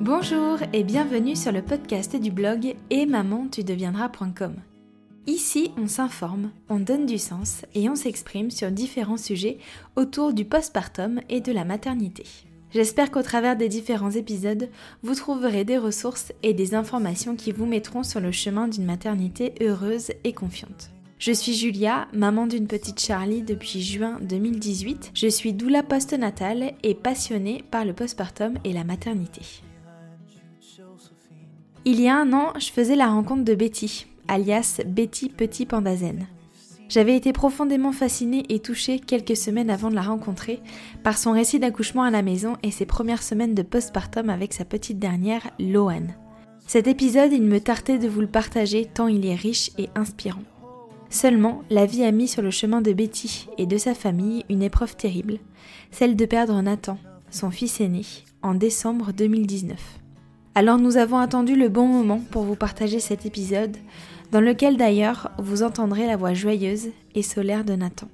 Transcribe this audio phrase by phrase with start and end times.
[0.00, 4.54] Bonjour et bienvenue sur le podcast du blog et maman tu deviendras.com.
[5.26, 9.58] Ici, on s'informe, on donne du sens et on s'exprime sur différents sujets
[9.96, 12.24] autour du postpartum et de la maternité.
[12.72, 14.70] J'espère qu'au travers des différents épisodes,
[15.02, 19.52] vous trouverez des ressources et des informations qui vous mettront sur le chemin d'une maternité
[19.60, 20.88] heureuse et confiante.
[21.18, 25.10] Je suis Julia, maman d'une petite Charlie depuis juin 2018.
[25.12, 29.42] Je suis doula postnatale et passionnée par le postpartum et la maternité.
[31.86, 36.26] Il y a un an, je faisais la rencontre de Betty, alias Betty Petit Pandazen.
[36.90, 40.60] J'avais été profondément fascinée et touchée quelques semaines avant de la rencontrer
[41.02, 44.66] par son récit d'accouchement à la maison et ses premières semaines de postpartum avec sa
[44.66, 46.14] petite dernière, Loane.
[46.66, 50.44] Cet épisode, il me tartait de vous le partager tant il est riche et inspirant.
[51.08, 54.62] Seulement, la vie a mis sur le chemin de Betty et de sa famille une
[54.62, 55.38] épreuve terrible,
[55.90, 56.98] celle de perdre Nathan,
[57.30, 58.02] son fils aîné,
[58.42, 59.99] en décembre 2019.
[60.56, 63.76] Alors nous avons attendu le bon moment pour vous partager cet épisode,
[64.32, 68.08] dans lequel d'ailleurs vous entendrez la voix joyeuse et solaire de Nathan.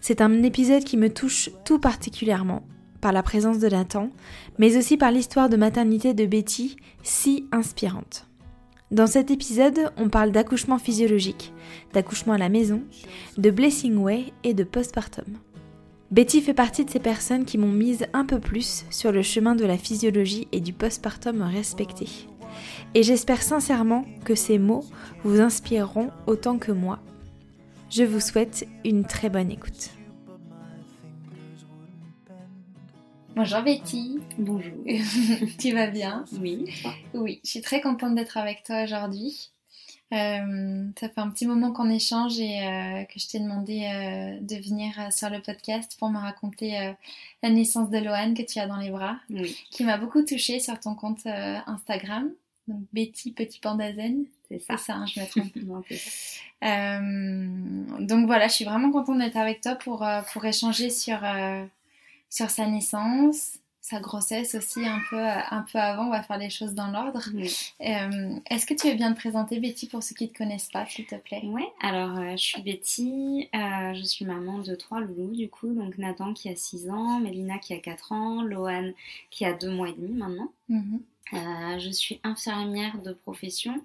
[0.00, 2.64] C'est un épisode qui me touche tout particulièrement,
[3.00, 4.10] par la présence de Nathan,
[4.58, 8.26] mais aussi par l'histoire de maternité de Betty, si inspirante.
[8.90, 11.52] Dans cet épisode, on parle d'accouchement physiologique,
[11.92, 12.82] d'accouchement à la maison,
[13.38, 15.24] de Blessing Way et de postpartum.
[16.10, 19.54] Betty fait partie de ces personnes qui m'ont mise un peu plus sur le chemin
[19.54, 22.08] de la physiologie et du postpartum respecté.
[22.94, 24.84] Et j'espère sincèrement que ces mots
[25.22, 26.98] vous inspireront autant que moi.
[27.90, 29.90] Je vous souhaite une très bonne écoute.
[33.36, 34.18] Bonjour Betty.
[34.36, 34.72] Bonjour.
[35.60, 36.24] tu vas bien?
[36.40, 36.64] Oui.
[37.14, 39.52] Oui, je suis très contente d'être avec toi aujourd'hui.
[40.12, 44.40] Euh, ça fait un petit moment qu'on échange et euh, que je t'ai demandé euh,
[44.40, 46.94] de venir sur le podcast pour me raconter
[47.42, 49.56] la naissance de Loane que tu as dans les bras, Oui.
[49.70, 52.28] qui m'a beaucoup touchée sur ton compte Instagram,
[52.66, 54.24] donc Betty Petit Panda Zen.
[54.48, 54.76] C'est ça.
[54.76, 55.54] ça, hein, je me trompe.
[55.64, 55.94] Non, ça.
[56.62, 61.20] Euh, donc voilà, je suis vraiment contente d'être avec toi pour, euh, pour échanger sur,
[61.24, 61.64] euh,
[62.28, 63.59] sur sa naissance,
[63.90, 66.06] sa grossesse aussi un peu, euh, un peu avant.
[66.06, 67.22] On va faire les choses dans l'ordre.
[67.34, 67.52] Oui.
[67.80, 70.68] Euh, Est-ce que tu veux bien te présenter, Betty, pour ceux qui ne te connaissent
[70.72, 71.42] pas, s'il te plaît?
[71.44, 75.72] Ouais, alors euh, je suis Betty, euh, je suis maman de trois loulous du coup,
[75.74, 78.92] donc Nathan qui a 6 ans, Mélina qui a 4 ans, Loane
[79.30, 80.52] qui a 2 mois et demi maintenant.
[80.68, 81.00] Mhm.
[81.32, 83.82] Euh, je suis infirmière de profession.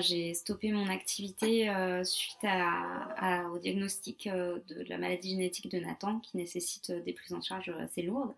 [0.00, 1.70] J'ai stoppé mon activité
[2.04, 7.34] suite à- à- au diagnostic de la maladie génétique de Nathan qui nécessite des prises
[7.34, 8.32] en charge assez lourdes.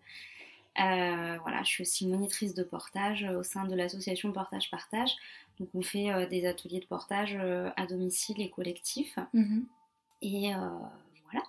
[0.79, 5.11] Euh, voilà, je suis aussi monitrice de portage euh, au sein de l'association Portage Partage.
[5.59, 7.35] Donc on fait euh, des ateliers de portage
[7.75, 9.17] à domicile et collectifs.
[9.33, 9.65] Mhm.
[10.21, 11.43] Et voilà.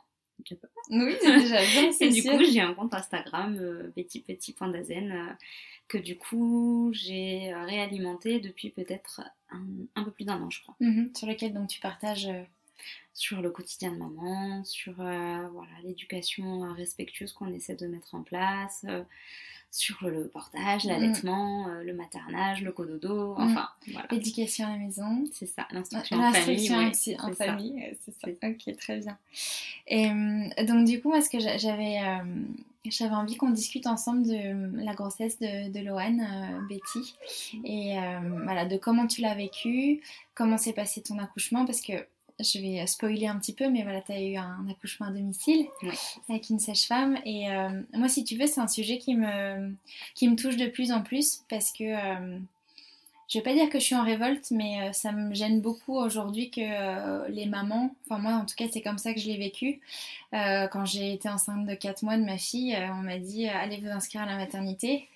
[0.49, 2.33] Je peux- Oui, c'est déjà bien, Et du sûr.
[2.33, 5.33] coup, j'ai un compte Instagram, euh, Betty Petit Pandazen, euh,
[5.89, 9.63] que du coup, j'ai réalimenté depuis peut-être un,
[9.95, 10.77] un peu plus d'un an, je crois.
[10.81, 11.11] Mhm.
[11.15, 12.29] Sur lequel donc tu partages.
[13.15, 18.15] Sur le quotidien de maman, sur euh, voilà l'éducation euh, respectueuse qu'on essaie de mettre
[18.15, 19.03] en place, euh,
[19.71, 20.89] sur le portage, Mm.
[20.89, 23.43] l'allaitement, euh, le maternage, le cododo, Mm.
[23.43, 24.07] enfin voilà.
[24.13, 25.25] L'éducation à la maison.
[25.33, 26.71] C'est ça, l'instruction en famille.
[26.71, 27.45] Ouais, aussi en c'est ça.
[27.45, 28.29] famille, c'est ça.
[28.41, 29.19] C'est Ok, très bien.
[29.89, 30.09] Et
[30.65, 31.99] donc du coup, moi, ce que j'a- j'avais,
[32.85, 37.15] j'avais envie qu'on discute ensemble de la grossesse de, de Loane, euh, Betty,
[37.65, 40.01] et euh, voilà, de comment tu l'as vécu,
[40.35, 41.93] comment s'est passé ton accouchement, parce que
[42.41, 45.67] je vais spoiler un petit peu, mais voilà, tu as eu un accouchement à domicile
[46.29, 47.19] avec une sage-femme.
[47.25, 49.73] Et euh, moi, si tu veux, c'est un sujet qui me,
[50.15, 52.39] qui me touche de plus en plus parce que euh,
[53.29, 55.97] je vais pas dire que je suis en révolte, mais euh, ça me gêne beaucoup
[55.99, 59.27] aujourd'hui que euh, les mamans, enfin moi en tout cas c'est comme ça que je
[59.27, 59.81] l'ai vécu,
[60.35, 63.49] Euh, quand j'ai été enceinte de 4 mois de ma fille, euh, on m'a dit
[63.49, 65.09] euh, allez vous inscrire à la maternité.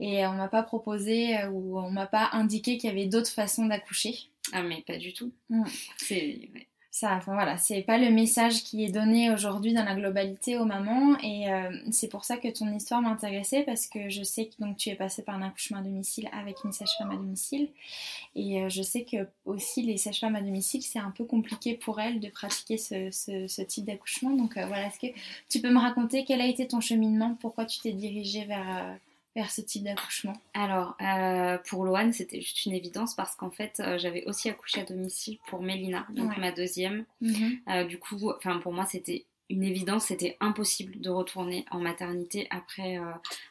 [0.00, 3.06] Et euh, on m'a pas proposé euh, ou on m'a pas indiqué qu'il y avait
[3.06, 4.14] d'autres façons d'accoucher.
[4.52, 5.32] Ah mais pas du tout.
[5.50, 5.64] Mm.
[5.96, 6.66] C'est ouais.
[6.90, 10.64] Ça, enfin voilà, c'est pas le message qui est donné aujourd'hui dans la globalité aux
[10.64, 14.54] mamans et euh, c'est pour ça que ton histoire m'intéressait parce que je sais que
[14.58, 17.68] donc tu es passée par un accouchement à domicile avec une sage-femme à domicile
[18.34, 22.00] et euh, je sais que aussi les sages-femmes à domicile c'est un peu compliqué pour
[22.00, 25.12] elles de pratiquer ce, ce- ce type d'accouchement donc euh, voilà, est-ce que
[25.48, 28.96] tu peux me raconter quel a été ton cheminement, pourquoi tu t'es dirigée vers,
[29.36, 33.80] vers ce type d'accouchement Alors, euh, pour Loane, c'était juste une évidence parce qu'en fait,
[33.80, 36.38] euh, j'avais aussi accouché à domicile pour Mélina, donc Ouais.
[36.40, 37.04] ma deuxième.
[37.68, 42.46] Euh, du coup, enfin pour moi, c'était une évidence, c'était impossible de retourner en maternité
[42.50, 43.02] après, euh,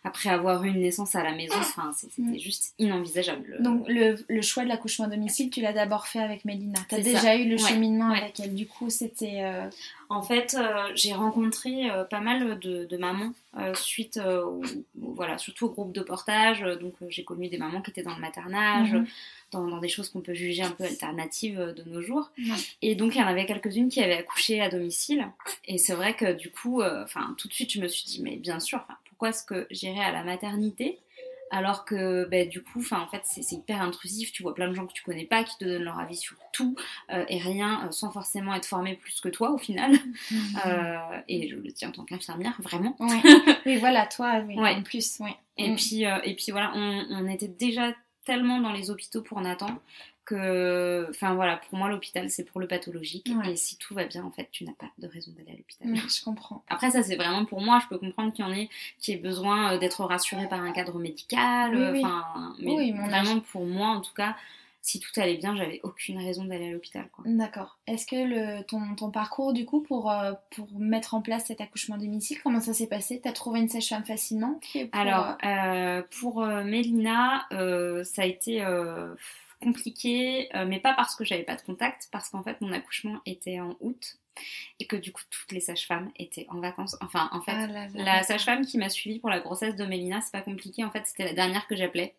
[0.04, 1.56] après avoir eu une naissance à la maison.
[1.58, 2.38] Enfin, c'était Mm.
[2.40, 3.58] juste inenvisageable.
[3.62, 6.80] Donc le, le choix de l'accouchement à domicile, tu l'as d'abord fait avec Mélina.
[6.90, 7.36] Tu as déjà ça.
[7.36, 8.20] eu le Ouais, cheminement ouais.
[8.22, 8.54] avec elle.
[8.56, 9.40] Du coup, c'était...
[9.44, 9.70] euh,
[10.10, 14.62] En fait, euh, j'ai rencontré euh, pas mal de, de mamans euh, suite, euh, au-
[14.96, 16.62] voilà, surtout au groupe de portage.
[16.80, 19.08] Donc, j'ai connu des mamans qui étaient dans le maternage, Mhm.
[19.52, 22.32] Dans, dans des choses qu'on peut juger un peu alternatives euh, de nos jours.
[22.82, 25.28] Et donc, il y en avait quelques-unes qui avaient accouché à domicile.
[25.66, 28.22] Et c'est vrai que du coup, euh, enfin, tout de suite, je me suis dit,
[28.22, 31.00] mais bien sûr, pourquoi est-ce que j'irais à la maternité?
[31.50, 34.34] Alors que ben, du coup, en fait, c'est hyper intrusif.
[34.34, 36.36] Tu vois plein de gens que tu connais pas qui te donnent leur avis sur
[36.52, 36.76] tout
[37.14, 39.94] euh, et rien, euh, sans forcément être formé plus que toi au final.
[40.66, 40.98] Euh,
[41.30, 42.98] et je le dis en tant qu'infirmière, vraiment.
[43.66, 44.76] Oui, voilà, toi, oui, Ouais.
[44.76, 45.36] en plus, ouais.
[45.58, 45.76] Et Mm.
[45.78, 47.94] puis, et puis voilà, on, on était déjà
[48.28, 49.80] tellement dans les hôpitaux pour Nathan
[50.26, 53.32] que, enfin voilà, pour moi l'hôpital c'est pour le pathologique.
[53.34, 53.54] Ouais.
[53.54, 55.90] Et si tout va bien, en fait, tu n'as pas de raison d'aller à l'hôpital.
[55.90, 56.64] Ouais, je comprends.
[56.68, 57.80] Après, ça, c'est vraiment pour moi.
[57.82, 58.70] Je peux comprendre qu'il y en ait
[59.00, 61.74] qui aient besoin euh, d'être rassurés par un cadre médical.
[61.74, 62.02] Oui, euh, oui.
[62.04, 64.36] Enfin, mais Oui, vraiment pour moi, en tout cas,
[64.82, 67.10] si tout allait bien, j'avais aucune raison d'aller à l'hôpital.
[67.26, 67.78] D'accord.
[67.88, 71.60] Est-ce que le, ton, ton parcours, du coup, pour, euh, pour mettre en place cet
[71.60, 73.20] accouchement domicile, comment ça s'est passé?
[73.22, 74.60] T'as trouvé une sage-femme facilement?
[74.72, 77.48] Pour, Alors, euh, euh, pour euh, Mélina,
[78.04, 78.64] ça a été
[79.62, 83.60] compliqué, mais pas parce que j'avais pas de contact, parce qu'en fait, mon accouchement était
[83.60, 84.18] en août
[84.80, 86.96] et que du coup, toutes les sages-femmes étaient en vacances.
[87.02, 88.04] Enfin, en fait, ah là là.
[88.04, 90.84] La sage-femme qui m'a suivie pour la grossesse de Mélina, c'est pas compliqué.
[90.84, 92.16] En fait, c'était la dernière que j'appelais.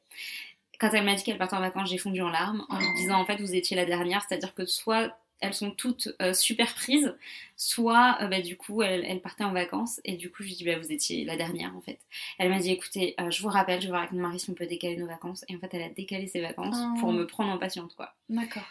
[0.79, 3.21] Quand elle m'a dit qu'elle partait en vacances, j'ai fondu en larmes en lui disant
[3.21, 7.15] en fait vous étiez la dernière, c'est-à-dire que soit elles sont toutes euh, super prises,
[7.57, 10.55] soit euh, bah, du coup elles, elles partaient en vacances et du coup je lui
[10.55, 11.99] dis bah vous étiez la dernière en fait.
[12.39, 14.51] Elle m'a dit écoutez euh, je vous rappelle, je vais voir avec mon mari si
[14.51, 17.01] on peut décaler nos vacances et en fait elle a décalé ses vacances Oh.
[17.01, 18.15] pour me prendre en patiente quoi.
[18.29, 18.63] D'accord.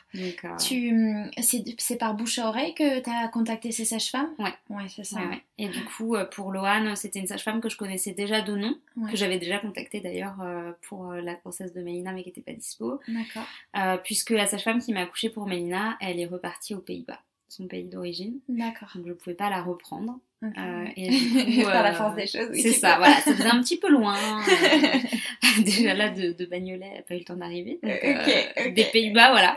[0.58, 0.94] Tu,
[1.42, 4.30] c'est, par bouche à oreille que tu as contacté ces sages-femmes?
[4.38, 4.54] Ouais.
[4.70, 5.20] Ouais, c'est ça.
[5.20, 5.44] ouais, ouais.
[5.58, 8.78] Et du coup pour Loane c'était une sage-femme que je connaissais déjà de nom.
[8.96, 9.12] Ouais.
[9.12, 10.36] que j'avais déjà contacté d'ailleurs
[10.84, 13.98] pour la grossesse de Mélina mais qui n'était pas dispo, D'accord.
[14.04, 17.86] Puisque la sage-femme qui m'a accouchée pour Mélina, elle est repartie aux Pays-Bas, son pays
[17.86, 18.90] d'origine, D'accord.
[18.96, 20.20] donc je ne pouvais pas la reprendre.
[20.46, 20.54] Ok.
[20.56, 21.10] Euh, et
[21.46, 22.62] du coup, Par la euh, force des choses, oui.
[22.62, 24.16] C'est ça, voilà, ça faisait un petit peu loin.
[24.48, 27.80] euh, déjà là, de, de Bagnolet, elle n'a pas eu le temps d'arriver.
[27.82, 28.74] donc, Ok, euh, ok.
[28.76, 29.56] Des Pays-Bas, voilà.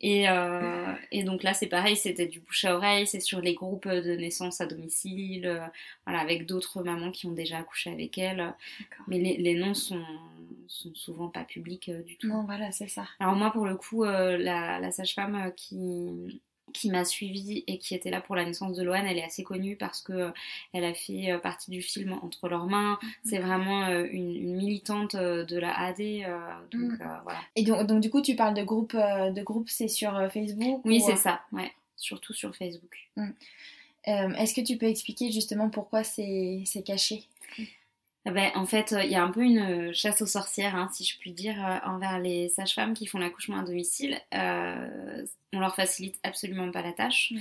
[0.00, 3.52] Et, euh, et donc là, c'est pareil, c'était du bouche à oreille, c'est sur les
[3.52, 5.60] groupes de naissance à domicile, euh,
[6.06, 8.54] voilà, avec d'autres mamans qui ont déjà accouché avec elle.
[9.06, 10.02] Mais les, les noms sont,
[10.68, 12.28] sont souvent pas publics euh, du tout.
[12.28, 13.04] Non, voilà, c'est ça.
[13.20, 16.40] Alors moi, pour le coup, euh, la, la sage-femme euh, qui
[16.72, 19.44] qui m'a suivie et qui était là pour la naissance de Loane, elle est assez
[19.44, 20.30] connue parce que euh,
[20.72, 22.98] elle a fait euh, partie du film Entre leurs mains.
[23.22, 25.98] C'est vraiment euh, une, une militante de la AD,
[26.72, 27.38] donc euh, voilà.
[27.54, 31.00] Et donc, donc, du coup, tu parles de groupe, de groupe c'est sur Facebook Oui,
[31.00, 31.70] ou, c'est ça, ouais.
[31.96, 32.96] Surtout sur Facebook.
[33.18, 33.28] euh,
[34.06, 37.22] Est-ce que tu peux expliquer justement pourquoi c'est caché?
[38.32, 40.88] Ben, en fait, euh, il y a un peu une euh, chasse aux sorcières, hein,
[40.92, 44.18] si je puis dire, euh, envers les sages-femmes qui font l'accouchement à domicile.
[44.32, 47.32] Euh, on leur facilite absolument pas la tâche.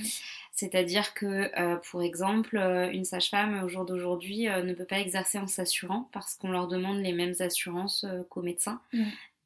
[0.52, 2.58] C'est-à-dire que, euh, pour exemple,
[2.92, 6.68] une sage-femme au jour d'aujourd'hui euh, ne peut pas exercer en s'assurant parce qu'on leur
[6.68, 8.82] demande les mêmes assurances qu'aux médecins.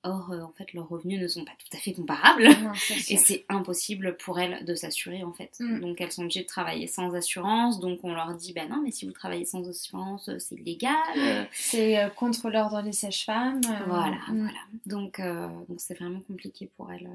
[0.08, 2.48] Or, euh, en fait, leurs revenus ne sont pas tout à fait comparables.
[2.48, 2.72] Non,
[3.10, 5.52] Et c'est impossible pour elles de s'assurer en fait.
[5.60, 5.80] Mm.
[5.82, 7.80] Donc elles sont obligées de travailler sans assurance.
[7.80, 11.48] Donc on leur dit, bah non, mais si vous travaillez sans assurance, euh, c'est illégal.
[11.52, 13.62] C'est euh, contre l'ordre des sages-femmes.
[13.88, 14.40] Voilà, mm.
[14.40, 14.60] voilà.
[14.86, 17.10] Donc euh, donc c'est vraiment compliqué pour elles.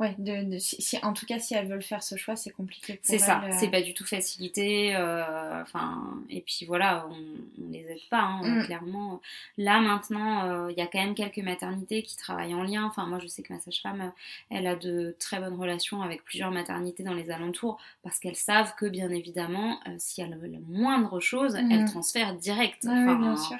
[0.00, 2.94] Ouais, de, de- si, en tout cas, si elles veulent faire ce choix, c'est compliqué
[2.94, 3.50] pour C'est ça, euh.
[3.58, 4.94] c'est pas du tout facilité.
[4.94, 8.64] euh, Enfin, et puis voilà, on, on les aide pas, hein, Mm.
[8.64, 9.20] clairement.
[9.56, 12.84] Là maintenant, euh, il y a quand même quelques maternités qui travaillent en lien.
[12.84, 14.12] Enfin, moi je sais que ma sage-femme,
[14.50, 18.74] elle a de très bonnes relations avec plusieurs maternités dans les alentours parce qu'elles savent
[18.76, 21.72] que bien évidemment, euh, si elles veulent la moindre chose, Mm.
[21.72, 22.84] elles transfèrent direct.
[22.84, 23.56] Ouais, oui, bien sûr.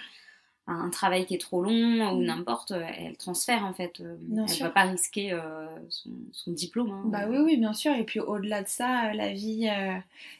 [0.68, 2.25] Un, travail qui est trop long ou Mm.
[2.26, 4.00] n'importe, elle transfère en fait.
[4.00, 4.66] euh, Bien elle sûr.
[4.66, 6.90] va pas risquer euh, son, son diplôme.
[6.90, 7.02] hein.
[7.06, 7.92] Bah oui, oui, bien sûr.
[7.94, 9.96] Et puis au-delà de ça, la vie, euh,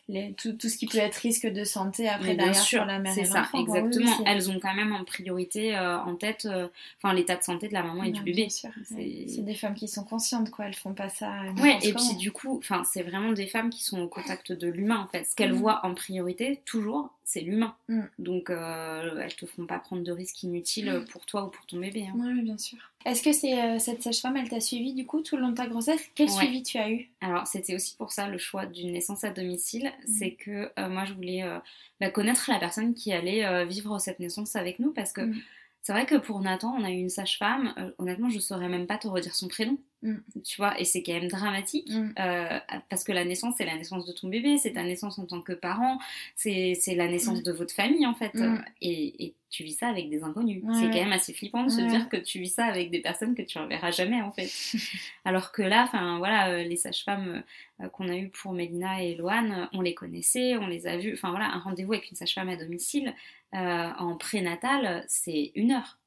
[0.09, 2.87] les- tout, tout ce qui peut être risque de santé après bien derrière sûr, pour
[2.87, 3.49] la mère c'est et ça.
[3.53, 4.17] Oui, oui, exactement.
[4.17, 7.69] c'est- Elles ont quand même en priorité euh, en tête, euh, enfin l'état de santé
[7.69, 8.43] de la maman et du bébé.
[8.43, 8.71] bien sûr.
[8.85, 10.67] C'est- des femmes qui sont conscientes, quoi.
[10.67, 11.31] Elles font pas ça.
[11.63, 14.67] Ouais, et puis du coup, enfin c'est vraiment des femmes qui sont au contact de
[14.69, 15.25] l'humain en fait.
[15.25, 15.57] Ce qu'elles Mm.
[15.57, 17.75] voient en priorité, toujours, c'est l'humain.
[17.89, 18.01] Mm.
[18.19, 21.05] Donc euh, elles te feront pas prendre de risques inutiles Mm.
[21.07, 22.07] pour toi ou pour ton bébé.
[22.09, 22.19] hein.
[22.19, 22.79] Ouais, oui, bien sûr.
[23.05, 25.55] Est-ce que c'est euh, cette sage-femme, elle t'a suivi du coup tout le long de
[25.55, 26.11] ta grossesse?
[26.15, 26.35] Quel Ouais.
[26.35, 27.09] suivi tu as eu?
[27.21, 29.93] Alors, c'était aussi pour ça le choix d'une naissance à domicile.
[30.07, 30.15] Mhm.
[30.19, 31.59] C'est que euh, moi, je voulais euh,
[32.01, 35.43] bah, connaître la personne qui allait euh, vivre cette naissance avec nous parce que Mhm.
[35.83, 37.73] c'est vrai que pour Nathan, on a eu une sage-femme.
[37.99, 39.79] honnêtement, je saurais même pas te redire son prénom.
[40.03, 40.19] Mm.
[40.45, 42.15] Tu vois, et c'est quand même dramatique mm.
[42.21, 45.27] euh, parce que la naissance, c'est la naissance de ton bébé, c'est ta naissance en
[45.27, 45.99] tant que parent,
[46.37, 47.43] c'est la naissance mm.
[47.43, 48.33] de votre famille en fait.
[48.81, 50.63] Et, et, tu vis ça avec des inconnus.
[50.75, 53.35] c'est quand même assez flippant de se dire que tu vis ça avec des personnes
[53.35, 54.51] que tu reverras jamais en fait.
[55.25, 57.43] Alors que là, enfin voilà, euh, les sages-femmes
[57.81, 61.15] euh, qu'on a eues pour Mélina et Loane, on les connaissait, on les a vues.
[61.15, 63.15] Enfin voilà, un rendez-vous avec une sage-femme à domicile
[63.55, 65.99] en prénatal, c'est une heure.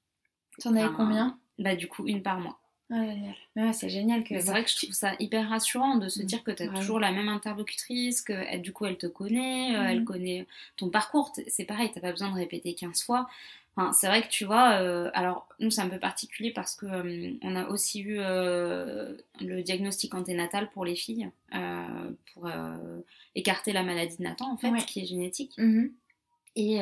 [0.60, 1.40] T'en avais combien?
[1.58, 2.61] Bah du coup, une par mois.
[2.92, 4.40] Ah, c'est génial que.
[4.40, 6.26] C'est vrai que je trouve ça hyper rassurant de se mm.
[6.26, 9.84] dire que tu as toujours la même interlocutrice, que du coup elle te connaît, euh,
[9.88, 10.06] elle mm.
[10.06, 11.32] connaît ton parcours.
[11.48, 13.30] C'est pareil, t'as pas besoin de répéter 15 fois.
[13.76, 16.86] Enfin, c'est vrai que tu vois, euh, alors nous c'est un peu particulier parce que
[16.86, 21.30] euh, on a aussi eu le diagnostic anténatal pour les filles
[22.34, 22.50] pour
[23.36, 25.54] écarter la maladie de Nathan en fait, qui est génétique.
[25.58, 25.92] Mm-hmm.
[26.58, 26.80] Et,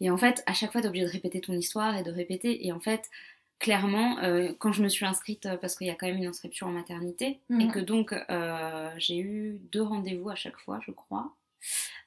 [0.00, 2.12] et en fait, à chaque fois, tu es obligé de répéter ton histoire et de
[2.12, 2.64] répéter.
[2.64, 3.10] Et en fait,
[3.58, 6.26] clairement, euh, quand je me suis inscrite, euh, parce qu'il y a quand même une
[6.26, 7.70] inscription en maternité, et mhm.
[7.70, 11.32] que donc euh, j'ai eu deux rendez-vous à chaque fois, je crois.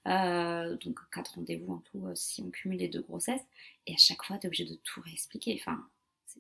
[0.05, 3.41] donc quatre rendez-vous en tout, si on cumule les deux grossesses.
[3.87, 5.59] Et à chaque fois, tu es obligé de tout réexpliquer.
[5.59, 5.83] Enfin,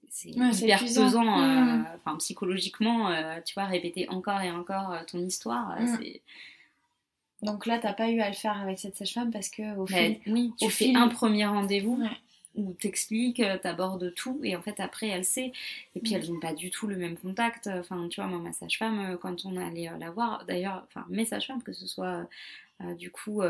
[0.09, 1.27] c'est hyper pesant,
[1.95, 3.13] enfin, psychologiquement,
[3.45, 5.77] tu vois, répéter encore et encore ton histoire.
[7.41, 10.15] Donc là, t'as pas eu à le faire avec cette sage-femme parce que au ben,
[10.27, 11.99] oui, tu fais un premier rendez-vous
[12.55, 15.51] où t'expliques, euh, t'abordes tout, et en fait après elle sait.
[15.95, 17.67] Et puis elles n'ont pas du tout le même contact.
[17.67, 21.05] Enfin, tu vois, moi, ma sage-femme, euh, quand on allait euh, la voir, d'ailleurs, enfin,
[21.09, 22.27] mes sages-femmes, que ce soit
[22.97, 23.43] du coup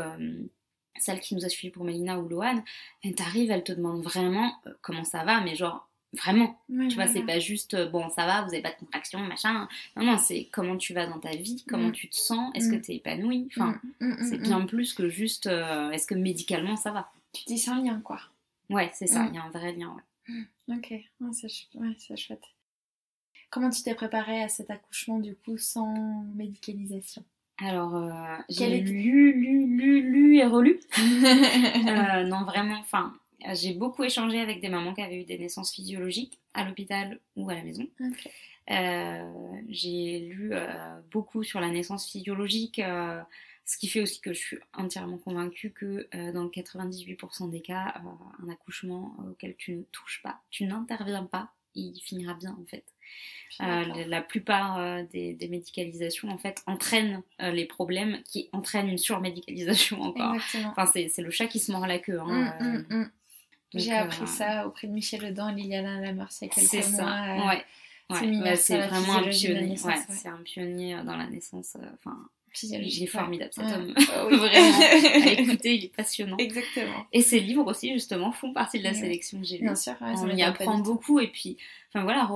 [0.98, 2.62] celle qui nous a suivi pour Mélina ou Loane,
[3.02, 6.60] elle t'arrive, elle te demande vraiment comment ça va, mais genre vraiment.
[6.68, 9.68] tu vois, c'est pas juste bon, ça va, vous avez pas de contraction, machin.
[9.96, 12.76] Non, non, c'est comment tu vas dans ta vie, comment tu te sens, est-ce que
[12.76, 13.48] tu es épanoui.
[13.56, 13.80] Enfin,
[14.28, 17.10] c'est bien plus que juste est-ce que médicalement ça va?
[17.32, 18.20] Tu dis sans lien, quoi.
[18.72, 19.28] Ouais, c'est ça, mm.
[19.28, 19.96] il y a un vrai lien.
[20.28, 20.42] Mm.
[20.68, 20.94] Ok,
[21.32, 22.44] c'est chouette.
[23.50, 27.22] Comment tu t'es préparée à cet accouchement du coup sans médicalisation?
[27.58, 28.10] Alors, euh,
[28.48, 30.80] j'ai lu, lu, lu, lu et relu.
[31.84, 33.12] Euh, non, vraiment, enfin,
[33.52, 37.50] j'ai beaucoup échangé avec des mamans qui avaient eu des naissances physiologiques à l'hôpital ou
[37.50, 37.86] à la maison.
[38.70, 39.32] Euh,
[39.68, 40.52] j'ai lu
[41.10, 42.80] beaucoup sur la naissance physiologique,
[43.64, 47.94] ce qui fait aussi que je suis entièrement convaincue que euh, dans 98% des cas,
[47.96, 52.64] euh, un accouchement auquel tu ne touches pas, tu n'interviens pas, il finira bien en
[52.66, 52.84] fait.
[53.60, 60.36] Euh, la plupart des, médicalisations en fait entraînent les problèmes qui entraînent une surmédicalisation encore.
[60.66, 62.20] Enfin c'est le chat qui se mord la queue.
[62.20, 63.10] Hein, mm, mm, mm.
[63.74, 67.46] J'ai appris ça aupreur de Michel Ledan et Liliana Lamers il y a quelques mois.
[67.48, 67.64] Ouais.
[68.10, 69.76] Ouais, c'est vraiment un pionnier.
[69.76, 71.76] C'est un pionnier dans la naissance.
[71.94, 72.28] Enfin,
[72.62, 73.94] il est formidable cet homme.
[73.96, 74.80] Ah Vraiment.
[75.26, 76.36] à écouter, il est passionnant.
[76.36, 77.06] Exactement.
[77.12, 79.94] Et ses livres aussi, justement, font partie de la sélection que j'ai Bien sûr.
[80.00, 81.20] on y apprend beaucoup.
[81.20, 81.56] Et puis,
[81.88, 82.28] enfin voilà,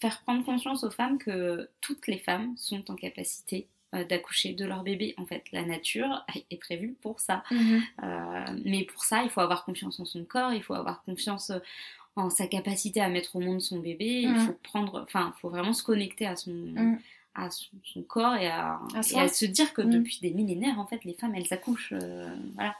[0.00, 4.64] faire prendre conscience aux femmes que toutes les femmes sont en capacité euh, d'accoucher de
[4.64, 5.14] leur bébé.
[5.18, 7.42] En fait, la nature est prévue pour ça.
[7.50, 7.82] Mhm.
[8.02, 11.52] Euh, mais pour ça, il faut avoir confiance en son corps, il faut avoir confiance
[12.16, 14.22] en sa capacité à mettre au monde son bébé.
[14.22, 14.38] Il mhm.
[14.40, 16.98] faut prendre, enfin, il faut vraiment se connecter à son, mhm
[17.34, 19.90] à son, corps et à, se dire que mm.
[19.90, 21.92] depuis des millénaires, en fait, les femmes, elles accouchent.
[21.92, 22.74] Euh, voilà.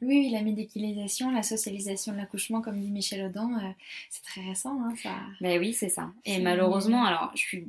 [0.00, 3.70] Oui, la médicalisation, la socialisation de l'accouchement, comme dit Michel Audin, euh,
[4.08, 4.80] c'est très récent.
[4.82, 5.14] Hein, ça...
[5.40, 6.10] Ben oui, c'est ça.
[6.24, 7.68] Et malheureusement, alors je suis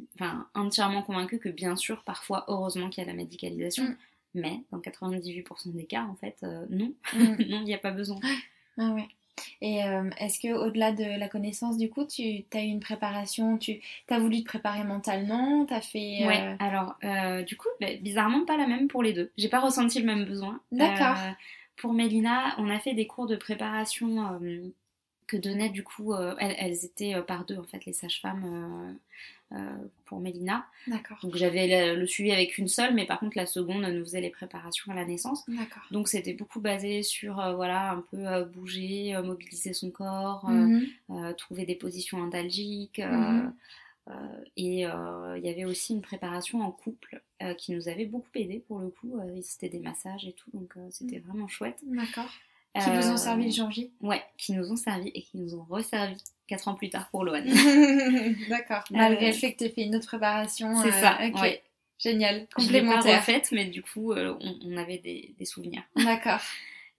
[0.55, 3.95] entièrement convaincue que bien sûr, parfois, heureusement qu'il y a la médicalisation, mm.
[4.35, 6.93] mais dans 98% des cas, en fait, euh, non.
[7.13, 7.23] Mm.
[7.49, 8.19] non, il n'y a pas besoin.
[8.77, 9.07] Ah ouais.
[9.61, 13.57] Et euh, est-ce que au-delà de la connaissance, du coup, tu as eu une préparation,
[13.57, 16.23] tu as voulu te préparer mentalement, as fait.
[16.23, 16.55] Euh, ouais.
[16.59, 19.31] Alors, euh, du coup, bah, bizarrement pas la même pour les deux.
[19.37, 20.59] J'ai pas ressenti le même besoin.
[20.71, 21.17] D'accord.
[21.77, 24.39] pour Mélina, on a fait des cours de préparation
[25.27, 28.97] que donnaient du coup, elles, elles, étaient par deux en fait les sages-femmes
[30.05, 30.65] pour Mélina.
[30.87, 31.17] D'accord.
[31.23, 34.29] Donc j'avais le, suivi avec une seule, mais par contre la seconde nous faisait les
[34.29, 35.43] préparations à la naissance.
[35.47, 35.83] D'accord.
[35.91, 40.87] Donc c'était beaucoup basé sur euh, voilà un peu euh, bouger, mobiliser son corps, mhm.
[41.37, 42.99] trouver des positions indalgiques.
[42.99, 43.53] Mhm.
[44.57, 47.21] et il y avait aussi une préparation en couple
[47.57, 49.19] qui nous avait beaucoup aidé pour le coup.
[49.41, 51.25] c'était des massages et tout, donc c'était mhm.
[51.25, 51.79] vraiment chouette.
[51.85, 52.29] D'accord.
[52.75, 55.55] Qui vous ont servi le jour J Ouais, qui nous ont servi et qui nous
[55.55, 56.15] ont resservi
[56.47, 57.45] 4 ans plus tard pour Loane.
[58.49, 58.83] D'accord.
[58.91, 60.75] Malgré le fait que tu aies fait une autre préparation.
[60.81, 61.63] C'est euh, ça, ouais.
[61.97, 63.01] Génial, complémentaire.
[63.01, 65.83] Je pas refaite, mais du coup, euh, on, avait des, des souvenirs.
[65.95, 66.39] D'accord.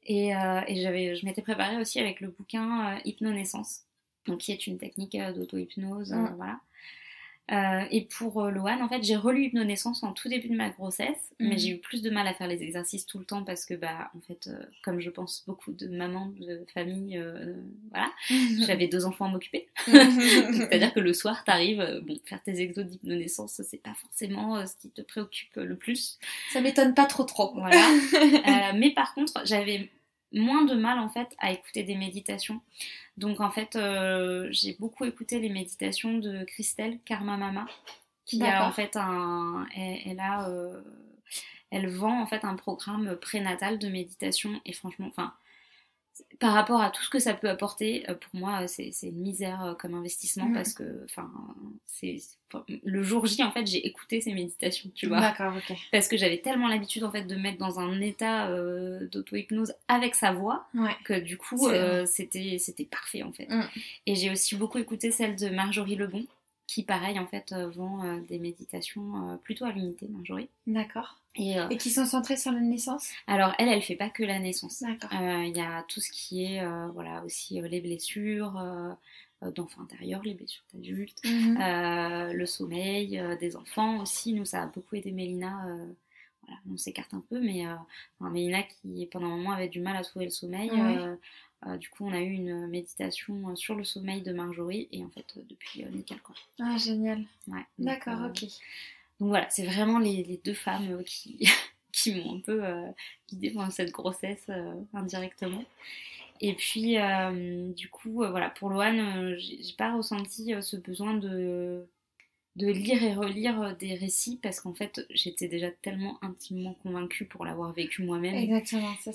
[0.04, 3.82] et, euh, et j'avais, je m'étais préparée aussi avec le bouquin Hypnonaissance,
[4.26, 6.34] donc qui est une technique d'auto-hypnose, mm.
[6.36, 6.60] voilà.
[7.50, 10.70] Euh, et pour euh, Loane, en fait, j'ai relu Hypnonaissance en tout début de ma
[10.70, 11.58] grossesse, mais Mhm.
[11.58, 14.10] j'ai eu plus de mal à faire les exercices tout le temps parce que, bah,
[14.16, 17.54] en fait, euh, comme je pense beaucoup de mamans de famille, euh,
[17.90, 18.10] voilà,
[18.66, 19.68] j'avais deux enfants à m'occuper.
[19.86, 24.90] C'est-à-dire que le soir, t'arrives, bon, faire tes exos d'hypnonaissance, c'est pas forcément ce qui
[24.90, 26.18] te préoccupe le plus.
[26.52, 27.52] Ça m'étonne pas trop trop.
[27.54, 27.80] Voilà.
[28.76, 29.90] Mais par contre, j'avais
[30.32, 32.60] moins de mal en fait à écouter des méditations.
[33.16, 37.66] Donc en fait, euh, j'ai beaucoup écouté les méditations de Christelle Karma Mama,
[38.24, 40.80] qui a en fait un, elle, elle a, euh,
[41.70, 45.34] elle vend en fait un programme prénatal de méditation et franchement, enfin.
[46.38, 49.20] Par rapport à tout ce que ça peut apporter, euh, pour moi, c'est c'est une
[49.20, 50.54] misère euh, comme investissement Mhm.
[50.54, 51.30] parce que, enfin,
[51.86, 52.16] c'est
[52.82, 55.76] le jour J, en fait, j'ai écouté ces méditations, tu vois D'accord, ok.
[55.92, 59.74] parce que j'avais tellement l'habitude en fait de me mettre dans un état euh, d'auto-hypnose
[59.88, 60.96] avec sa voix Ouais.
[61.04, 62.58] que du coup euh, c'était
[62.90, 63.46] parfait en fait.
[63.48, 63.62] Mm.
[64.06, 66.24] Et j'ai aussi beaucoup écouté celle de Marjorie Lebon
[66.70, 70.48] qui pareil en fait euh, vend euh, des méditations euh, plutôt à l'unité Marjorie.
[70.68, 71.18] D'accord.
[71.34, 73.08] Et euh, Et qui sont centrés sur la naissance?
[73.26, 74.80] Alors elle elle fait pas que la naissance.
[74.80, 75.10] D'accord.
[75.12, 78.54] Il y a tout ce qui est voilà aussi les blessures
[79.56, 81.58] d'enfants intérieurs, les blessures d'adultes, Mhm.
[82.32, 84.32] le sommeil des enfants aussi.
[84.32, 85.54] Nous, ça a beaucoup aidé Mélina.
[86.42, 89.96] voilà, on s'écarte un peu, mais enfin, Mélina qui pendant un moment avait du mal
[89.96, 90.70] à trouver le sommeil.
[91.66, 95.04] Euh, du coup, on a eu une méditation euh, sur le sommeil de Marjorie et
[95.04, 96.34] en fait, euh, depuis, nickel quoi.
[96.58, 97.24] Ah, génial.
[97.48, 98.42] Ouais, D'accord, ok.
[99.20, 101.46] Donc voilà, c'est vraiment les, les deux femmes qui,
[101.92, 102.62] qui m'ont un peu
[103.28, 104.50] guidée pendant cette grossesse
[104.94, 105.62] indirectement.
[106.40, 106.96] Et puis,
[107.74, 111.86] du coup, voilà, pour Loane, j'ai pas ressenti ce besoin de,
[112.56, 117.24] de lire et relire euh, des récits parce qu'en fait, j'étais déjà tellement intimement convaincue
[117.24, 118.34] pour l'avoir vécu moi-même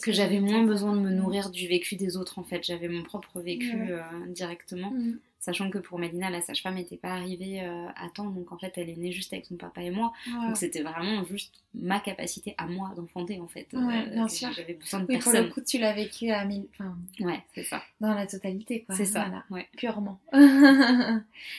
[0.02, 2.64] que j'avais moins besoin de me nourrir du vécu des autres en fait.
[2.64, 3.92] J'avais mon propre vécu Ouais.
[3.92, 4.92] euh, directement.
[4.92, 5.20] Mhm.
[5.46, 8.74] Sachant que pour Mélina, la sage-femme n'était pas arrivée euh, à temps, donc en fait,
[8.78, 10.12] elle est née juste avec son papa et moi.
[10.26, 10.48] Ouais.
[10.48, 13.68] Donc c'était vraiment juste ma capacité à moi d'enfanter en fait.
[13.74, 14.52] Ouais, bien et sûr.
[14.54, 15.46] J'avais besoin de Oui, pour personne.
[15.46, 16.66] le coup, tu l'as vécu à mille...
[16.72, 17.84] enfin, Ouais, c'est ça.
[18.02, 18.96] dans la totalité, quoi.
[18.96, 19.26] C'est ça.
[19.26, 19.44] Voilà.
[19.52, 19.68] Ouais.
[19.78, 20.20] Purement.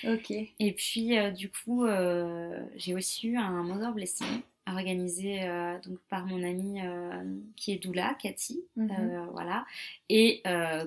[0.05, 0.31] ok.
[0.59, 5.99] Et puis euh, du coup, euh, j'ai aussi eu un Mother Blessing organisé euh, donc
[6.11, 7.23] par mon amie euh,
[7.57, 8.91] qui est Doula, Cathy, Mhm.
[8.91, 9.65] euh, voilà,
[10.09, 10.43] et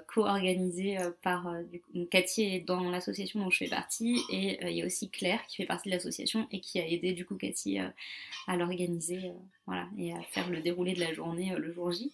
[0.07, 4.75] co-organisé euh, par du coup, Cathy est dans l'association dont je fais partie et il
[4.77, 7.35] y a aussi Claire qui fait partie de l'association et qui a aidé du coup
[7.35, 7.79] Cathy
[8.47, 9.31] à l'organiser,
[9.65, 12.11] voilà, et à faire le déroulé de la journée le jour J.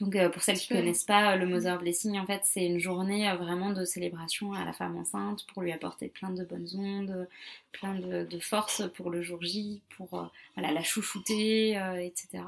[0.00, 2.78] Donc euh, pour celles qui connaissent pas, euh, le Mother Blessing, en fait, c'est une
[2.78, 6.68] journée euh, vraiment de célébration à la femme enceinte pour lui apporter plein de bonnes
[6.76, 7.28] ondes,
[7.72, 10.24] plein de, de force pour le jour J, pour euh,
[10.56, 12.44] voilà, la chouchouter, euh, etc.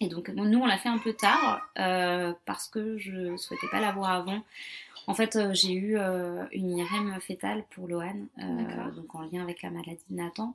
[0.00, 3.68] Et donc bon, nous, on l'a fait un peu tard euh, parce que je souhaitais
[3.70, 4.42] pas l'avoir avant.
[5.06, 5.96] En fait, j'ai eu
[6.52, 8.92] une IRM fétale pour euh, D'accord.
[8.92, 10.54] donc en lien avec la maladie de Nathan.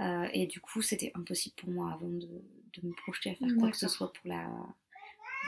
[0.00, 3.48] Euh, et du coup, c'était impossible pour moi avant de, de me projeter à faire
[3.58, 4.46] quoi que ce soit pour la.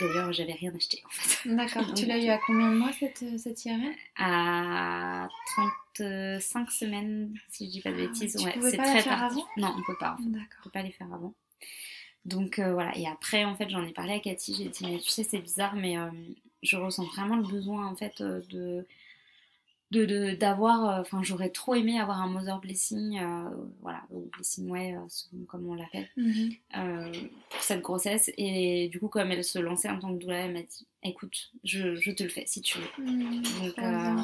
[0.00, 1.48] D'ailleurs, j'avais rien acheté en fait.
[1.56, 1.94] D'accord.
[1.94, 5.28] tu l'as eu à combien de mois cette, cette IRM À
[5.96, 8.36] 35 semaines, si je dis pas de Ah bêtises.
[8.36, 9.38] tu ouais, pouvais c'est pas très faire parti.
[9.40, 9.46] avant?
[9.56, 10.14] Non, on peut pas.
[10.14, 10.30] En fait.
[10.30, 10.48] D'accord.
[10.60, 11.32] On peut pas les faire avant.
[12.24, 12.96] Donc euh, voilà.
[12.96, 14.54] Et après, en fait, j'en ai parlé à Cathy.
[14.56, 16.08] J'ai dit, mais tu sais, c'est bizarre, mais euh,
[16.62, 18.86] je ressens vraiment le besoin en fait euh, de
[19.94, 23.48] de d'avoir euh, enfin j'aurais trop aimé avoir un mother blessing euh,
[23.82, 26.08] voilà ou blessing ouais euh, selon comme on l'appelle
[26.76, 27.12] euh,
[27.50, 28.30] pour cette grossesse.
[28.36, 31.50] Et du coup comme elle se lançait en tant que doula elle m'a dit écoute
[31.64, 33.04] je, je te le fais si tu veux.
[33.04, 33.42] Mhm,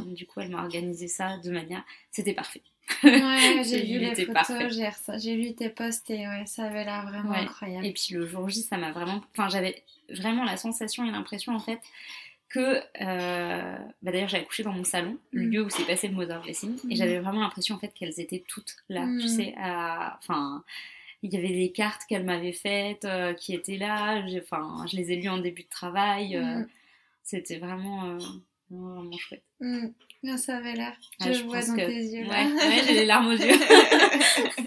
[0.04, 2.62] donc du coup elle m'a organisé ça de manière c'était parfait.
[3.04, 4.72] Ouais, j'ai vu Il les photos,
[5.18, 7.38] j'ai lu tes posts et ouais, ça avait l'air vraiment Ouais.
[7.38, 7.86] incroyable.
[7.86, 11.54] et puis le jour J ça m'a vraiment enfin j'avais vraiment la sensation et l'impression
[11.54, 11.78] en fait
[12.50, 15.50] que euh, bah d'ailleurs j'ai accouché dans mon salon le Mm.
[15.50, 16.90] lieu où s'est passé le mother blessing Mm.
[16.92, 19.18] et j'avais vraiment l'impression en fait qu'elles étaient toutes là Mm.
[19.20, 20.62] tu sais à- enfin
[21.22, 25.12] il y avait des cartes qu'elle m'avait faites euh, qui étaient là enfin je les
[25.12, 26.68] ai lues en début de travail euh, Mm.
[27.22, 28.18] c'était vraiment, euh,
[28.70, 29.88] vraiment vraiment chouette Mm.
[30.22, 30.94] Bien, ça avait l'air.
[31.20, 32.24] Ouais, je je vois dans que- tes yeux.
[32.26, 32.44] ouais, là.
[32.68, 33.54] ouais, j'ai les larmes aux yeux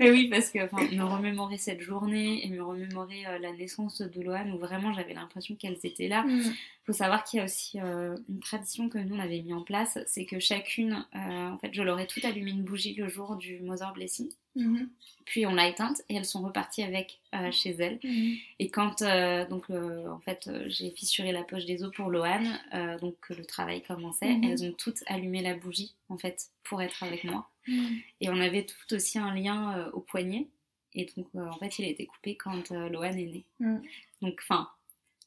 [0.00, 4.00] Et oui, parce que enfin, me remémorer cette journée et me remémorer euh, la naissance
[4.00, 6.24] de Loane, où vraiment j'avais l'impression qu'elles étaient là.
[6.24, 6.42] Mm.
[6.84, 9.62] faut savoir qu'il y a aussi euh, une tradition que nous on avait mis en
[9.62, 13.08] place, c'est que chacune, euh, en fait, je leur ai toutes allumé une bougie le
[13.08, 14.88] jour du Mother Blessing, Mhm.
[15.24, 17.98] puis on l'a éteinte et elles sont reparties avec euh, chez elles.
[18.04, 18.36] Mhm.
[18.60, 22.08] Et quand euh, donc euh, en fait euh, j'ai fissuré la poche des os pour
[22.10, 22.58] Loane,
[23.00, 24.44] donc que le travail commençait, Mhm.
[24.44, 27.48] elles ont toutes allumé la bougie en fait pour être avec moi.
[28.20, 30.46] Et on avait tout aussi un lien au poignet.
[30.94, 33.44] Et donc en fait il a été coupé quand Loane est née.
[34.22, 34.68] Donc enfin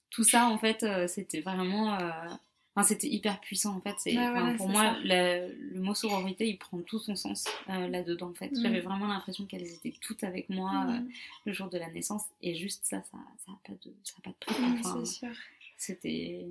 [0.09, 1.97] tout ça en fait c'était vraiment
[2.77, 3.95] Enfin, c'était hyper puissant en fait.
[3.97, 4.97] C'est, Ouais, enfin, voilà, pour moi, ça.
[5.03, 8.51] la- le mot sororité, il prend tout son sens euh, là-dedans en fait.
[8.51, 8.61] Mm.
[8.61, 11.09] J'avais vraiment l'impression qu'elles étaient toutes avec moi euh, Mhm.
[11.45, 14.21] le jour de la naissance et juste ça, ça, ça a pas de, ça a
[14.21, 14.55] pas de prix.
[14.79, 15.29] Enfin, c'est sûr.
[15.77, 16.45] c'était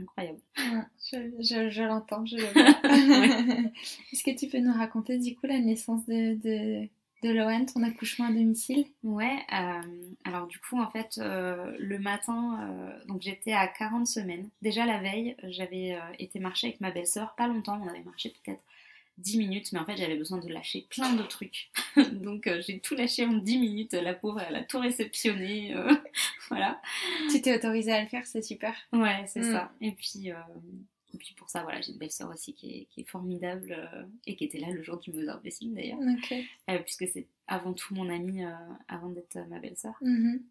[0.00, 0.40] incroyable.
[0.58, 3.72] Ouais, je, je- je l'entends, je le vois.
[4.12, 6.88] Est-ce que tu peux nous raconter du coup la naissance de, de,
[7.22, 8.84] de Lohan, ton accouchement à domicile?
[9.02, 9.80] Ouais, euh,
[10.24, 14.48] alors du coup, en fait, euh, le matin, euh, donc j'étais à 40 semaines.
[14.60, 18.60] Déjà la veille, j'avais été marcher avec ma belle-sœur, pas longtemps, on avait marché peut-être
[19.18, 21.70] 10 minutes, mais en fait j'avais besoin de lâcher plein de trucs.
[22.12, 25.74] donc j'ai tout lâché en 10 minutes, la pauvre, elle a tout réceptionné,
[26.48, 26.80] voilà.
[27.30, 28.74] Tu t'es autorisée à le faire, c'est super.
[28.92, 29.52] Ouais, c'est Mm.
[29.52, 29.72] ça.
[29.80, 30.30] Et puis,
[31.14, 34.04] et puis pour ça, voilà, j'ai une belle-sœur aussi qui est, qui est formidable euh,
[34.26, 37.94] et qui était là le jour du Mother Blessing d'ailleurs, euh, puisque c'est avant tout
[37.94, 38.50] mon amie euh,
[38.88, 39.94] avant d'être ma belle-sœur.
[40.00, 40.42] Mhm.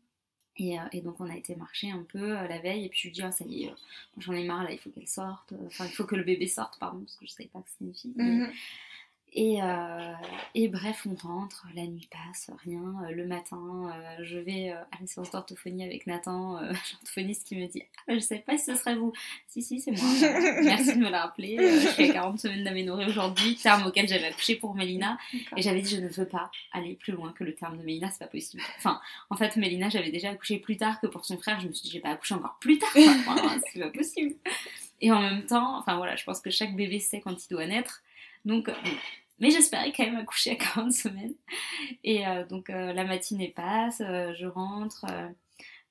[0.57, 3.13] Et, et donc on a été marcher un peu la veille et puis je lui
[3.13, 3.73] dis ah ça y est,
[4.17, 6.77] j'en ai marre là, il faut qu'elle sorte, enfin il faut que le bébé sorte
[6.77, 8.13] pardon parce que je savais pas que c'était une fille.
[8.15, 8.51] mais-.
[9.33, 10.13] Et, euh,
[10.55, 12.95] et bref on rentre, la nuit passe, rien.
[13.05, 17.55] Euh, le matin euh, je vais à la séance d'orthophonie avec Nathan, euh, l'orthophoniste qui
[17.55, 19.13] me dit ah, je savais pas si ce serait vous.
[19.47, 20.01] Si si c'est moi.
[20.63, 21.57] Merci de me le rappeler.
[21.57, 25.17] Je suis à 40 semaines d'aménorrhée aujourd'hui, terme auquel j'avais accouché pour Mélina.
[25.55, 28.09] Et j'avais dit, je ne veux pas aller plus loin que le terme de Mélina,
[28.11, 28.61] c'est pas possible.
[28.79, 31.61] Enfin, en fait, Mélina, j'avais déjà accouché plus tard que pour son frère.
[31.61, 32.89] Je me suis dit, j'ai pas accouché encore plus tard.
[32.97, 34.35] Enfin, c'est pas possible.
[34.99, 37.65] Et en même temps, enfin voilà, je pense que chaque bébé sait quand il doit
[37.65, 38.03] naître.
[38.43, 38.69] Donc.
[39.41, 41.33] Mais j'espérais quand même accoucher à 40 semaines.
[42.05, 45.05] Et euh, donc, euh, la matinée passe, euh, je rentre.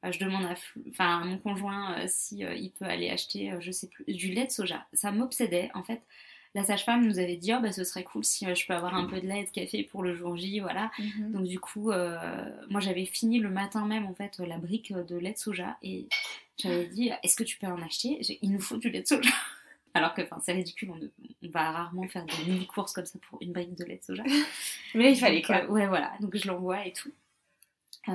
[0.03, 3.89] je demande à, Fl- enfin, à mon conjoint si il peut aller acheter, je sais
[3.89, 4.87] plus, du lait de soja.
[4.95, 5.71] Ça m'obsédait.
[5.75, 6.01] En fait,
[6.55, 9.05] la sage-femme nous avait dit, oh, bah, ce serait cool si je peux avoir un
[9.07, 10.91] peu de lait et de café pour le jour J, voilà.
[10.99, 11.33] Mhm.
[11.33, 11.93] Donc du coup,
[12.71, 16.09] moi j'avais fini le matin même en fait la brique de lait de soja et
[16.57, 18.19] j'avais dit, est-ce que tu peux en acheter?
[18.43, 19.31] Il nous faut du lait de soja.
[19.95, 21.09] Alors que c'est ridicule, on, ne-
[21.43, 24.05] on va rarement faire des mini courses comme ça pour une brique de lait de
[24.05, 24.23] soja.
[24.95, 26.13] Mais là, il fallait quoi euh, ouais, voilà.
[26.21, 27.11] Donc je l'envoie et tout.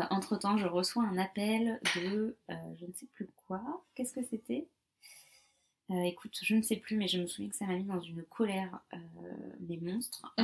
[0.10, 3.62] entre temps, je reçois un appel de euh, je ne sais plus quoi.
[3.96, 4.68] Qu'est-ce que c'était?
[5.92, 8.00] Euh, Écoute, je ne sais plus, mais je me souviens que ça m'a mis dans
[8.02, 8.98] une colère euh,
[9.60, 10.34] des monstres.
[10.40, 10.44] Euh,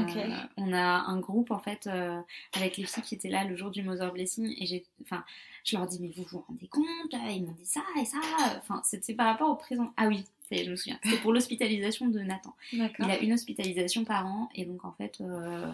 [0.57, 2.21] on a un groupe en fait euh,
[2.55, 5.23] avec les filles qui étaient là le jour du Mother Blessing et j'ai, enfin,
[5.63, 6.85] je leur dis mais vous vous rendez compte?
[7.13, 8.19] Ils m'ont dit ça et ça.
[8.57, 9.91] Enfin, c'était par rapport au présent.
[9.97, 10.25] Ah oui,
[10.65, 10.99] je me souviens.
[11.03, 12.55] C'était pour l'hospitalisation de Nathan.
[12.99, 15.71] Il a une hospitalisation par an et donc en fait, euh,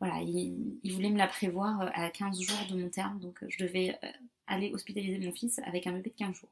[0.00, 3.38] voilà, il, il voulait me la prévoir euh, à 15 jours de mon terme, donc
[3.48, 4.08] je devais euh,
[4.46, 6.50] aller hospitaliser mon fils avec un bébé de 15 jours.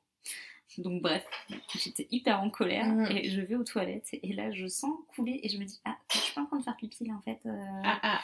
[0.77, 1.25] Donc bref,
[1.75, 3.07] j'étais hyper en colère Mhm.
[3.17, 5.97] et je vais aux toilettes et là je sens couler et je me dis ah
[6.13, 7.39] je suis pas en train de faire pipi là en fait.
[7.47, 7.65] euh.
[7.85, 8.21] Ah, ah.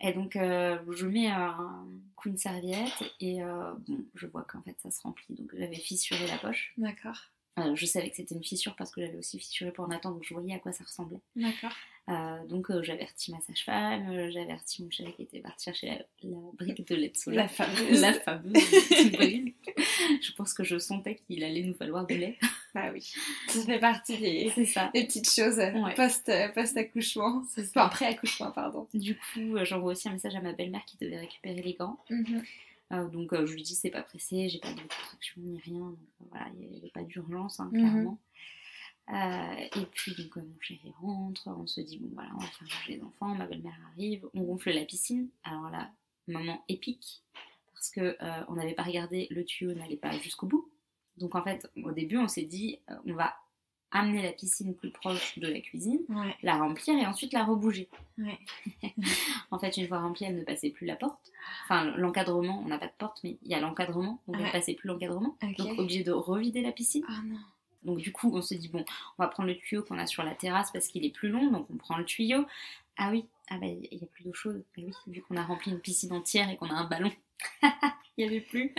[0.00, 1.84] Et donc euh, je mets un
[2.16, 5.74] coup une serviette et euh, bon je vois qu'en fait ça se remplit donc j'avais
[5.76, 6.72] fissuré la poche.
[6.78, 7.20] D'accord.
[7.58, 10.22] Euh, je savais que c'était une fissure parce que j'avais aussi fissuré pour Nathan donc
[10.24, 11.20] je voyais à quoi ça ressemblait.
[11.36, 11.72] D'accord.
[12.08, 15.98] Euh, donc euh, j'avertis ma sage-femme, euh, j'avertis mon chéri qui était parti chercher la,
[16.22, 17.12] la brique de lait.
[17.26, 18.00] La fameuse.
[18.00, 19.70] La fameuse petite brique.
[20.20, 22.38] Je pense que je sentais qu'il allait nous falloir du lait.
[22.74, 23.12] Bah oui.
[23.48, 24.90] Ça fait partie des, C'est ça.
[24.94, 25.92] des petites choses Ouais.
[25.94, 27.42] post, post-accouchement.
[27.50, 27.84] C'est Enfin, ça.
[27.84, 28.88] après-accouchement, pardon.
[28.94, 31.98] Du coup, euh, j'envoie aussi un message à ma belle-mère qui devait récupérer les gants.
[32.08, 32.24] Mhm.
[32.36, 32.40] Euh,
[33.12, 35.98] donc euh, je lui dis c'est pas pressé, j'ai pas de contraction ni rien, donc
[36.20, 37.78] euh, voilà, il n'y avait pas d'urgence hein, Mhm.
[37.80, 38.18] clairement.
[39.12, 42.62] Euh, et puis donc mon chéri rentre, on se dit bon voilà on va faire
[42.68, 45.28] manger les enfants, ma belle-mère arrive, on gonfle la piscine.
[45.42, 45.90] Alors là,
[46.28, 47.22] moment épique
[47.74, 48.16] parce que
[48.48, 50.70] on n'avait pas regardé, le tuyau n'allait pas jusqu'au bout.
[51.16, 53.34] Donc en fait au début on s'est dit on va
[53.92, 56.34] amener la piscine plus proche de la cuisine, Ouais.
[56.42, 57.88] la remplir et ensuite la rebouger.
[58.18, 58.38] Ouais.
[59.50, 61.30] En fait, une fois remplie, elle ne passait plus la porte.
[61.64, 64.46] Enfin, l'encadrement, on n'a pas de porte, mais il y a l'encadrement, donc elle Ouais.
[64.48, 65.36] ne passait plus l'encadrement.
[65.42, 65.56] Ok.
[65.58, 67.04] Donc, obligé de revider la piscine.
[67.24, 67.36] Non.
[67.84, 68.84] Donc, du coup, on se dit, bon,
[69.18, 71.50] on va prendre le tuyau qu'on a sur la terrasse parce qu'il est plus long,
[71.50, 72.46] donc on prend le tuyau.
[72.96, 74.64] Ah oui, ah bah, il n'y a plus d'eau chaude.
[74.76, 77.10] Ah oui, vu qu'on a rempli une piscine entière et qu'on a un ballon,
[77.62, 77.68] il
[78.18, 78.74] n'y avait plus.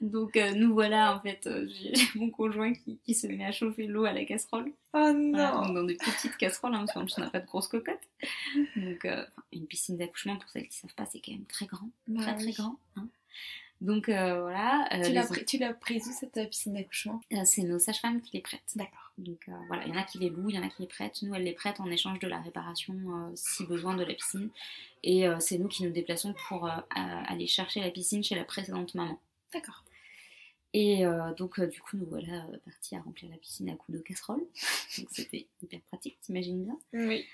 [0.00, 3.52] Donc, euh, nous voilà, en fait, euh, j'ai mon conjoint qui, qui se met à
[3.52, 4.66] chauffer l'eau à la casserole.
[4.92, 5.62] Oh Voilà, non.
[5.66, 8.08] donc dans des petites casseroles, hein, parce qu'en plus on n'a pas de grosses cocottes.
[8.76, 11.66] Donc euh, une piscine d'accouchement, pour celles qui ne savent pas, c'est quand même très
[11.66, 12.78] grand, Bah très très grand.
[12.96, 13.08] hein.
[13.80, 17.20] Donc euh, voilà, euh, Tu l'as pris, où cette euh, piscine d'accouchement?
[17.32, 18.62] Euh, c'est nos sages-femmes qui les prêtent.
[18.76, 19.12] D'accord.
[19.18, 20.88] Donc voilà, il y en a qui les louent, il y en a qui les
[20.88, 21.22] prêtent.
[21.22, 22.94] Nous, elles les prêtent en échange de la réparation,
[23.36, 24.48] si besoin, de la piscine.
[25.04, 29.20] Et c'est nous qui nous déplaçons pour aller chercher la piscine chez la précédente maman.
[29.52, 29.84] D'accord.
[30.76, 33.76] Et euh, donc, euh, du coup, nous voilà euh, partis à remplir la piscine à
[33.76, 34.40] coups de casserole.
[34.98, 36.78] donc, c'était hyper pratique, t'imagines bien.
[36.92, 37.24] Oui.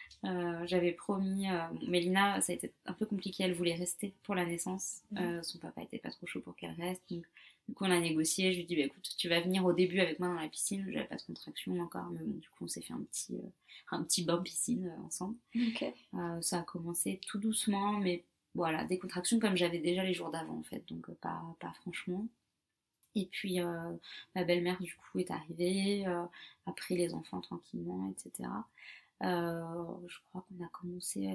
[0.67, 1.47] J'avais promis,
[1.89, 4.99] Mélina, ça a été un peu compliqué, elle voulait rester pour la naissance.
[5.13, 5.43] Mhm.
[5.43, 7.03] Son papa était pas trop chaud pour qu'elle reste.
[7.11, 7.25] Donc,
[7.67, 8.53] Du coup, on a négocié.
[8.53, 10.49] Je lui ai dit, bah, écoute, tu vas venir au début avec moi dans la
[10.49, 10.85] piscine.
[10.93, 13.41] J'avais pas de contraction encore, mais bon, du coup, on s'est fait un petit,
[13.91, 15.37] un petit bain piscine ensemble.
[15.57, 15.87] Ok.
[16.43, 18.23] Ça a commencé tout doucement, mais
[18.55, 22.29] voilà, des contractions comme j'avais déjà les jours d'avant, en fait, donc pas, pas franchement.
[23.17, 23.93] Et puis, euh,
[24.35, 26.23] ma belle-mère, du coup, est arrivée, euh,
[26.67, 28.49] a pris les enfants tranquillement, etc.
[29.23, 29.63] Euh,
[30.09, 31.29] je crois qu'on a commencé,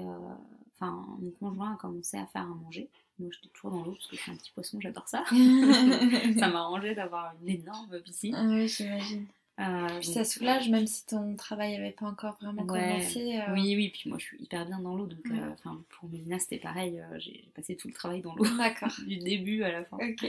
[0.74, 2.88] enfin, mon conjoint a commencé à faire à manger.
[3.18, 5.24] Moi, j'étais toujours dans l'eau parce que je suis un petit poisson, j'adore ça.
[6.38, 8.34] ça m'arrangeait d'avoir une énorme piscine.
[8.36, 9.26] Ah oui, j'imagine.
[9.58, 12.88] Euh, Puis donc- ça soulage, même si ton travail n'avait pas encore vraiment Ouais.
[12.98, 13.38] commencé.
[13.38, 15.38] euh, Oui, oui, puis moi je suis hyper bien dans l'eau, donc Ouais.
[15.40, 18.92] euh, pour Mélina c'était pareil, j'ai j'ai passé tout le travail dans l'eau, D'accord.
[19.06, 19.96] du début à la fin.
[19.96, 20.26] Ok.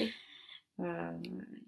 [0.79, 1.11] Euh,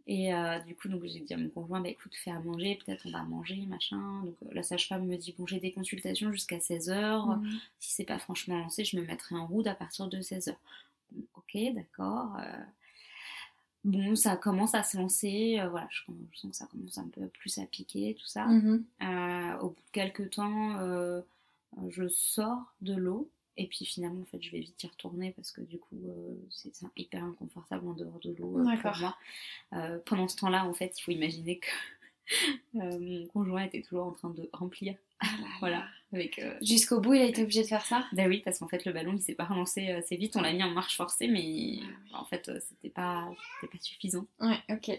[0.05, 2.79] et euh, du coup, donc j'ai dit à mon conjoint, bah écoute, fais à manger,
[2.85, 4.21] peut-être on va manger, machin.
[4.23, 7.59] Donc euh, la sage-femme me dit, bon, j'ai des consultations jusqu'à 16h, Mhm.
[7.79, 10.55] si c'est pas franchement lancé, je me mettrai en route à partir de 16h.
[11.11, 12.35] Bon, ok, d'accord.
[12.39, 12.57] euh,
[13.85, 16.01] Bon, ça commence à se lancer, voilà, je,
[16.33, 18.45] je sens que ça commence un peu plus à piquer, tout ça.
[18.45, 18.83] Mhm.
[19.61, 20.77] Au bout de quelques temps,
[21.87, 25.51] je sors de l'eau et puis finalement, en fait, je vais vite y retourner parce
[25.51, 29.17] que du coup, euh, c'est hyper inconfortable en dehors de l'eau euh, pour moi.
[29.73, 31.67] Euh, pendant ce temps-là, en fait, il faut imaginer que
[32.75, 35.47] euh, mon conjoint était toujours en train de remplir, Ah là là.
[35.59, 36.41] voilà, avec.
[36.61, 38.07] Jusqu'au bout, il a été obligé de faire ça?
[38.13, 40.37] Bah oui, parce qu'en fait, le ballon, il s'est pas relancé assez vite.
[40.37, 41.79] On l'a mis en marche forcée, mais
[42.13, 44.25] en fait, c'était pas, c'était pas suffisant.
[44.39, 44.97] Ouais, ok.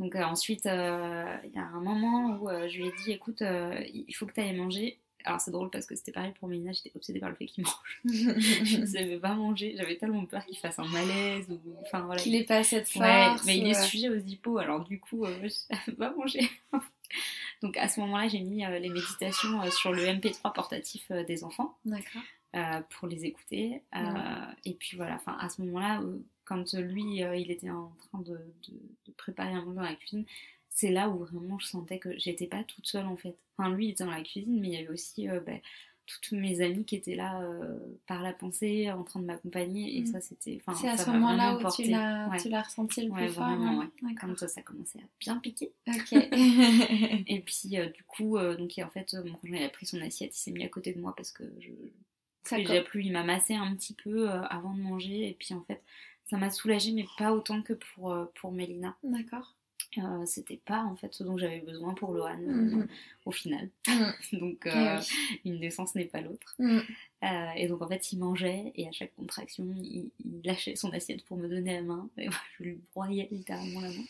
[0.00, 0.68] Donc ensuite, il
[1.54, 4.56] y a un moment où je lui ai dit, écoute, il faut que tu ailles
[4.56, 4.98] manger.
[5.24, 7.64] Alors c'est drôle parce que c'était pareil pour Mélina, j'étais obsédée par le fait qu'il
[7.64, 8.00] mange.
[8.04, 11.60] je ne savais pas manger, j'avais tellement peur qu'il fasse un malaise ou...
[11.82, 12.20] Enfin voilà.
[12.20, 13.04] Qu'il ait pas cette force.
[13.06, 15.48] Ouais, mais il est sujet aux hippos, alors du coup, euh,
[15.86, 16.48] je va manger.
[17.62, 21.24] Donc à ce moment-là, j'ai mis euh, les méditations euh, sur le MP3 portatif euh,
[21.24, 21.76] des enfants
[22.90, 23.82] pour les écouter.
[23.94, 24.00] Ouais.
[24.64, 26.02] Et puis voilà, enfin, à ce moment-là,
[26.44, 30.24] quand lui, il était en train de, de- de préparer un manger dans la cuisine,
[30.74, 33.36] c'est là où vraiment je sentais que j'étais pas toute seule en fait.
[33.58, 35.52] Enfin, lui, il était dans la cuisine, mais il y avait aussi euh, bah,
[36.06, 39.96] toutes mes amies qui étaient là euh, par la pensée, en train de m'accompagner.
[39.98, 40.06] Et Mm.
[40.06, 40.60] ça, c'était.
[40.78, 41.84] C'est à ça ce moment-là où porté.
[41.84, 42.38] tu l'as Ouais.
[42.40, 43.44] tu l'as ressenti le Ouais, plus fort.
[43.46, 44.10] vraiment, hein ouais.
[44.14, 44.30] D'accord.
[44.38, 45.72] Quand ça commençait à bien piquer.
[45.86, 46.12] Ok.
[47.28, 50.00] Et puis, euh, du coup, euh, donc, en fait, mon conjoint il a pris son
[50.00, 51.70] assiette, il s'est mis à côté de moi parce que je,
[52.44, 55.28] Ça j'ai plus, il m'a massé un petit peu avant de manger.
[55.28, 55.82] Et puis, en fait,
[56.28, 58.96] ça m'a soulagée, mais pas autant que pour, pour Mélina.
[59.04, 59.54] D'accord.
[59.98, 62.88] Euh, C'était pas, en fait, ce dont j'avais besoin pour Lohan, euh, Mhm.
[63.26, 63.68] au final.
[63.86, 64.12] Mhm.
[64.40, 65.40] Donc, Eh euh, oui.
[65.44, 66.56] une naissance n'est pas l'autre.
[66.58, 70.90] Euh, et donc, en fait, il mangeait, et à chaque contraction, il, il lâchait son
[70.92, 72.08] assiette pour me donner la main.
[72.18, 74.04] Et moi, je lui broyais littéralement la main.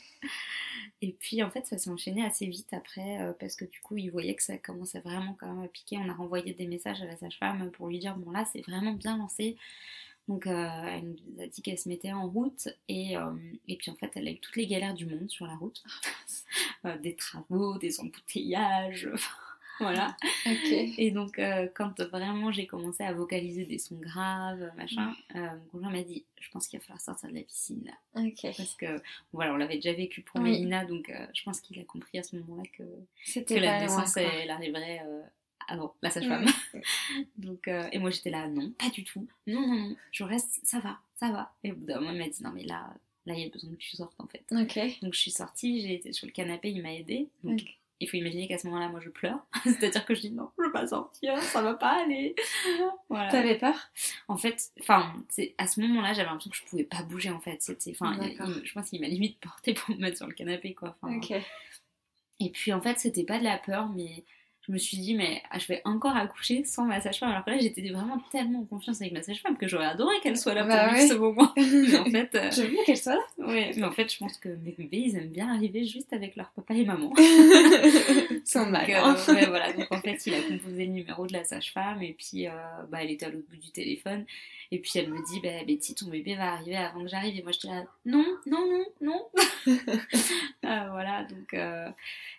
[1.03, 4.11] Et puis, en fait, ça s'est enchaîné assez vite après, parce que du coup, il
[4.11, 5.99] voyait que ça commençait vraiment quand même à piquer.
[5.99, 8.93] On a renvoyé des messages à la sage-femme pour lui dire, bon là, c'est vraiment
[8.93, 9.57] bien lancé.
[10.29, 13.33] Donc, euh, elle nous a dit qu'elle se mettait en route, et, euh,
[13.69, 15.83] et puis en fait, elle a eu toutes les galères du monde sur la route.
[16.85, 19.09] Euh, des travaux, des embouteillages,
[19.81, 20.17] voilà.
[20.99, 25.65] Et donc, euh, quand vraiment j'ai commencé à vocaliser des sons graves, machin, euh, mon
[25.71, 28.23] conjoint m'a dit Je pense qu'il va falloir sortir de la piscine là.
[28.57, 30.53] Parce que, voilà, on l'avait déjà vécu pour Oui.
[30.53, 34.51] Mélina, donc euh, je pense qu'il a compris à ce moment-là que, la naissance, elle
[34.51, 35.03] arriverait
[35.69, 36.47] avant la sage-femme.
[37.37, 39.27] donc, euh, et moi j'étais là Non, pas du tout.
[39.47, 41.53] Non, non, non, je reste, ça va, ça va.
[41.65, 42.93] Et au bout d'un moment, il m'a dit Non, mais là,
[43.27, 44.45] là, il y a besoin que tu sortes en fait.
[44.51, 47.29] Donc, je suis sortie, j'ai été sur le canapé, il m'a aidée.
[47.45, 47.61] Donc,
[48.01, 49.47] il faut imaginer qu'à ce moment-là, moi, je pleure.
[49.65, 52.35] C'est-à-dire que je dis non, je veux pas sortir, ça va pas aller.
[53.09, 53.31] voilà.
[53.31, 53.77] T'avais peur?
[54.29, 55.15] En fait, enfin,
[55.59, 57.63] à ce moment-là, j'avais l'impression que je pouvais pas bouger en fait.
[57.63, 58.19] C'était, enfin,
[58.65, 60.97] je pense qu'il m'a limite porté pour me mettre sur le canapé, quoi.
[62.41, 64.25] Et puis en fait, c'était pas de la peur, mais
[64.73, 67.31] je me suis dit, mais ah, je vais encore accoucher sans ma sage-femme.
[67.31, 70.39] Alors que là, j'étais vraiment tellement en confiance avec ma sage-femme que j'aurais adoré qu'elle
[70.39, 71.09] soit là pour Bah vivre ouais.
[71.09, 71.53] ce moment.
[71.57, 73.47] mais en fait, euh, Je voulais qu'elle soit là.
[73.49, 76.37] ouais, mais en fait, je pense que mes bébés, ils aiment bien arriver juste avec
[76.37, 77.13] leur papa et maman.
[78.47, 78.89] Sans mal.
[78.91, 79.73] euh, ouais, voilà.
[79.75, 82.51] Donc en fait, il a composé le numéro de la sage-femme et puis euh,
[82.91, 84.25] bah, elle était à l'autre bout du téléphone.
[84.75, 87.39] Et puis elle me dit, bah, Betty, ton bébé va arriver avant que j'arrive.
[87.39, 89.21] Et moi, je dis là, non, non, non, non.
[89.69, 89.73] Euh,
[90.91, 91.53] voilà, donc.
[91.55, 91.89] euh,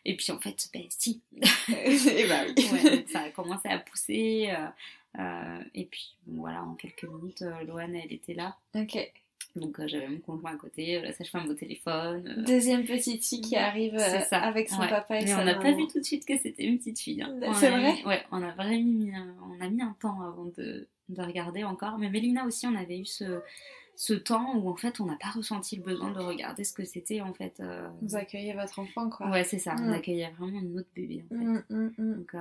[0.05, 1.21] Et puis en fait, bah, si.
[1.69, 2.67] Et bah oui.
[2.71, 4.49] Ouais, ça a commencé à pousser.
[4.49, 4.65] euh,
[5.19, 8.57] euh, et puis voilà, en quelques minutes, Loane, elle était là.
[8.75, 8.97] Ok.
[9.55, 12.27] Donc euh, j'avais mon conjoint à côté, la sage-femme au téléphone.
[12.39, 14.89] euh, Deuxième petite fille qui arrive euh, avec son Ouais.
[14.89, 17.21] papa et Mais on n'a pas vu tout de suite que c'était une petite fille.
[17.21, 17.31] hein.
[17.43, 20.45] On C'est vrai Ouais, on a vraiment mis un, on a mis un temps avant
[20.57, 21.97] de, de regarder encore.
[21.97, 23.41] Mais Mélina aussi, on avait eu ce,
[23.95, 26.83] ce temps où en fait on n'a pas ressenti le besoin de regarder ce que
[26.83, 27.59] c'était en fait.
[27.59, 29.29] euh, Vous accueillez votre enfant, quoi.
[29.29, 29.75] Ouais, c'est ça.
[29.79, 29.93] On Mm.
[29.93, 31.73] accueillait vraiment notre bébé en fait.
[31.73, 32.13] Mm, mm.
[32.17, 32.39] Donc euh,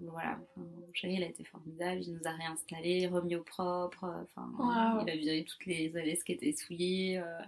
[0.00, 4.04] voilà, enfin, mon chéri il a été formidable, il nous a réinstallés, remis au propre,
[4.04, 7.38] euh, enfin il a viré toutes les ailes qui étaient souillées, euh,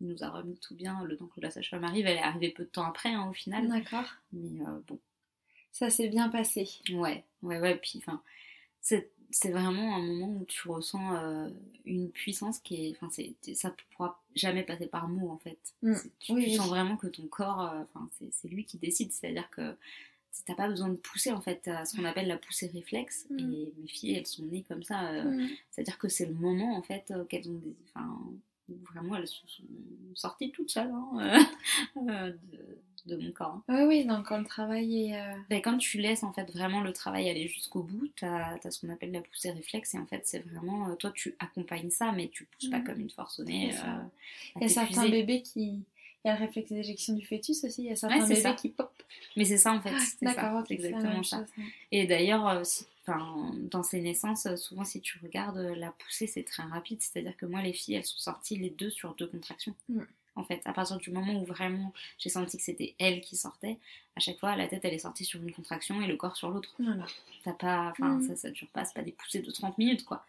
[0.00, 2.06] il nous a remis tout bien le temps que la sage-femme arrive.
[2.06, 3.68] Elle est arrivée peu de temps après, hein, au final.
[3.68, 4.08] D'accord.
[4.32, 4.98] Mais euh, bon.
[5.72, 6.68] Ça s'est bien passé.
[6.92, 7.74] Ouais, ouais, ouais.
[7.76, 8.20] Puis, enfin,
[8.80, 11.48] c'est c'est vraiment un moment où tu ressens euh,
[11.84, 12.90] une puissance qui est.
[12.92, 15.58] Enfin, c'est, ça ne pourra jamais passer par mots en fait.
[15.82, 15.94] Mm.
[16.20, 16.54] Tu, Oui, tu oui.
[16.56, 19.12] sens vraiment que ton corps, euh, c'est, lui qui décide.
[19.12, 19.74] C'est-à-dire que
[20.46, 21.60] t'as pas besoin de pousser en fait.
[21.64, 23.26] T'as ce qu'on appelle la poussée réflexe.
[23.30, 23.38] Mm.
[23.40, 25.10] Et mes filles, elles sont nées comme ça.
[25.12, 25.48] euh, Mm.
[25.70, 27.74] C'est-à-dire que c'est le moment en fait qu'elles ont des.
[27.88, 28.18] Enfin,
[28.68, 29.46] vraiment elles sont
[30.14, 31.44] sorties toutes seules hein,
[32.08, 32.32] euh,
[33.06, 33.56] de, de mon corps.
[33.56, 33.62] hein.
[33.68, 35.20] Oui, oui, donc quand le travail est.
[35.20, 38.70] euh, Ben, quand tu laisses en fait vraiment le travail aller jusqu'au bout, t'as as
[38.70, 41.90] ce qu'on appelle la poussée réflexe et en fait c'est vraiment euh, toi tu accompagnes
[41.90, 42.84] ça mais tu pousses pas Mhm.
[42.84, 43.72] comme une forcenée.
[43.74, 44.02] Euh,
[44.56, 45.82] Il y a certains bébés qui.
[46.26, 47.82] Il y a le réflexe d'éjection du fœtus aussi.
[47.82, 48.54] Il y a certains bébés ça.
[48.54, 48.90] qui pop.
[49.36, 51.36] Mais c'est ça en fait, Ah, c'est exactement ça.
[51.40, 51.64] chose, ouais.
[51.92, 56.42] Et d'ailleurs, si- enfin, dans ces naissances, souvent si tu regardes euh, la poussée, c'est
[56.44, 57.00] très rapide.
[57.02, 59.74] C'est-à-dire que moi, les filles, elles sont sorties les deux sur deux contractions.
[60.36, 63.78] En fait, à partir du moment où vraiment j'ai senti que c'était elle qui sortait,
[64.16, 66.50] à chaque fois, la tête, elle est sortie sur une contraction et le corps sur
[66.50, 66.74] l'autre.
[66.80, 67.06] Voilà.
[67.44, 68.22] T'as pas, enfin, Mm.
[68.28, 70.26] ça, ça dure pas, c'est pas des poussées de 30 minutes, quoi.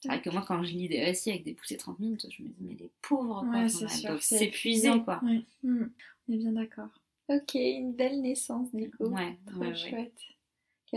[0.00, 2.26] C'est vrai que moi, quand je lis des récits avec des poussées de 30 minutes,
[2.30, 4.10] je me dis, mais les pauvres, quoi, Ouais, c'est sûr.
[4.10, 5.20] doivent s'épuiser, quoi.
[5.24, 5.42] Ouais.
[5.62, 5.86] Mm.
[6.28, 6.90] On est bien d'accord.
[7.28, 9.04] Ok, une belle naissance coup.
[9.06, 9.74] Ouais, Trop ouais.
[9.74, 10.20] chouette.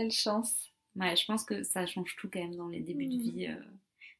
[0.00, 0.70] Quelle chance.
[0.96, 3.20] Ouais, je pense que ça change tout quand même dans les débuts de Mhm.
[3.20, 3.62] vie euh,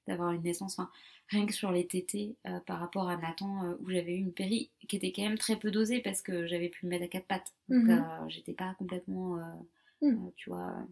[0.06, 0.78] d'avoir une naissance.
[0.78, 0.90] Enfin,
[1.28, 4.32] rien que sur les tétés euh, par rapport à Nathan, euh, où j'avais eu une
[4.34, 7.08] péri qui était quand même très peu dosée parce que j'avais pu le mettre à
[7.08, 7.54] quatre pattes.
[7.68, 8.28] Donc Mhm.
[8.28, 10.86] j'étais pas complètement, euh, tu vois.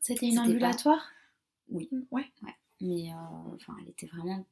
[0.00, 1.10] C'était une pas- ambulatoire?
[1.68, 1.88] Oui.
[1.90, 2.26] Mm, Ouais.
[2.80, 4.46] Mais enfin, elle était vraiment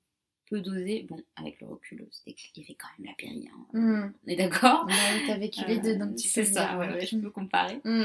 [0.50, 0.60] peu.
[1.08, 3.48] Bon, avec le recul, il y avait quand même la péri.
[3.52, 3.78] hein.
[3.78, 4.12] Mm.
[4.26, 4.86] On est d'accord?
[5.26, 6.78] T'as vécu les deux, donc tu C'est ça, dire.
[6.78, 7.80] ouais, ouais, je peux comparer.
[7.84, 8.02] Mm.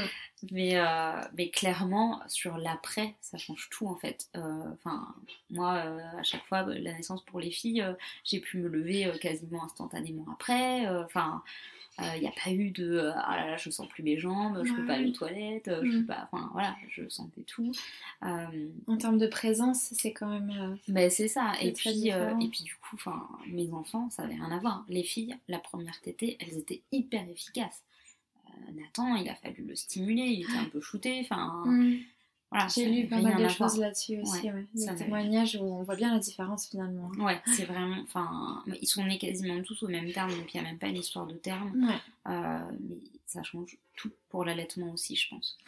[0.52, 4.28] Mais, euh, mais clairement, sur l'après, ça change tout en fait.
[4.36, 5.14] Euh, Enfin,
[5.50, 7.92] moi, euh, à chaque fois, bah, la naissance pour les filles, euh,
[8.24, 10.86] j'ai pu me lever euh, quasiment instantanément après.
[10.86, 11.42] Euh, Enfin,
[12.16, 14.60] il n'y a pas eu de euh, ah là là, je sens plus mes jambes,
[14.64, 14.86] je peux Ouais.
[14.86, 16.00] pas aller aux toilettes, euh, je Mm.
[16.00, 16.28] peux pas.
[16.30, 17.72] Enfin, voilà, je sentais tout.
[18.22, 20.50] Euh, En termes de présence, c'est quand même.
[20.58, 21.52] euh, ben, c'est ça.
[21.62, 24.84] Et puis, euh, et puis, du coup, enfin, mes enfants, ça avait rien à voir.
[24.88, 27.82] Les filles, la première tétée, elles étaient hyper efficaces.
[28.48, 31.20] Euh, Nathan, il a fallu le stimuler, il était un peu shooté.
[31.22, 31.96] Enfin, mm.
[32.56, 32.68] Voilà.
[32.74, 34.46] J'ai lu pas mal de choses là-dessus aussi.
[34.46, 37.08] Ouais, Ouais, Des témoignages où on voit bien la différence finalement.
[37.18, 37.96] Ouais, c'est vraiment.
[38.02, 40.88] Enfin, ils sont nés quasiment tous au même terme, donc il n'y a même pas
[40.88, 41.72] une histoire de terme.
[41.88, 42.32] Ouais.
[42.32, 45.58] Euh, mais ça change tout pour l'allaitement aussi, je pense.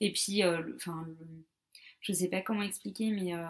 [0.00, 1.16] Et puis, euh, enfin, le-
[2.00, 3.44] je sais pas comment expliquer, mais euh,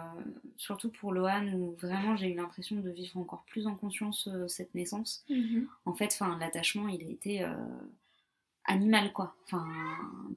[0.57, 4.47] surtout pour Lohan, où vraiment j'ai eu l'impression de vivre encore plus en conscience euh,
[4.47, 5.23] cette naissance.
[5.29, 5.67] Mhm.
[5.85, 7.49] En fait, enfin, l'attachement, il a été euh,
[8.67, 9.33] animal, quoi.
[9.45, 9.65] Enfin,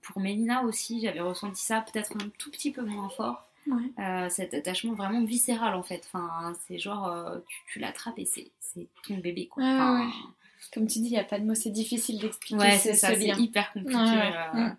[0.03, 3.47] pour Mélina aussi, j'avais ressenti ça peut-être un tout petit peu moins fort.
[3.67, 3.83] Ouais.
[4.03, 6.03] Euh, cet attachement vraiment viscéral en fait.
[6.07, 9.63] Enfin, c'est genre euh, tu, tu l'attrapes et c'est c'est ton bébé quoi.
[9.63, 10.13] Ouais, Enfin, ouais.
[10.73, 12.95] Comme tu dis, il n'y a pas de mots, c'est difficile d'expliquer ouais, ce, c'est
[12.95, 13.99] ça, hyper compliqué.
[14.01, 14.77] Euh, Mm.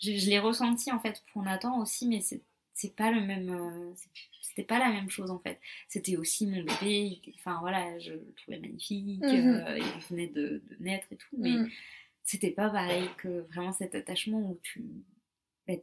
[0.00, 2.40] je je l'ai ressenti en fait pour Nathan aussi, mais c'est
[2.74, 3.94] c'est pas le même.
[4.40, 5.58] c'était pas la même chose en fait.
[5.88, 7.20] C'était aussi mon bébé.
[7.38, 9.22] Enfin voilà, je le trouvais magnifique.
[9.22, 9.30] Mhm.
[9.66, 11.70] euh, il venait de, de naître et tout, mais Mm.
[12.32, 14.82] C'était pas pareil que vraiment cet attachement où tu
[15.68, 15.74] bah,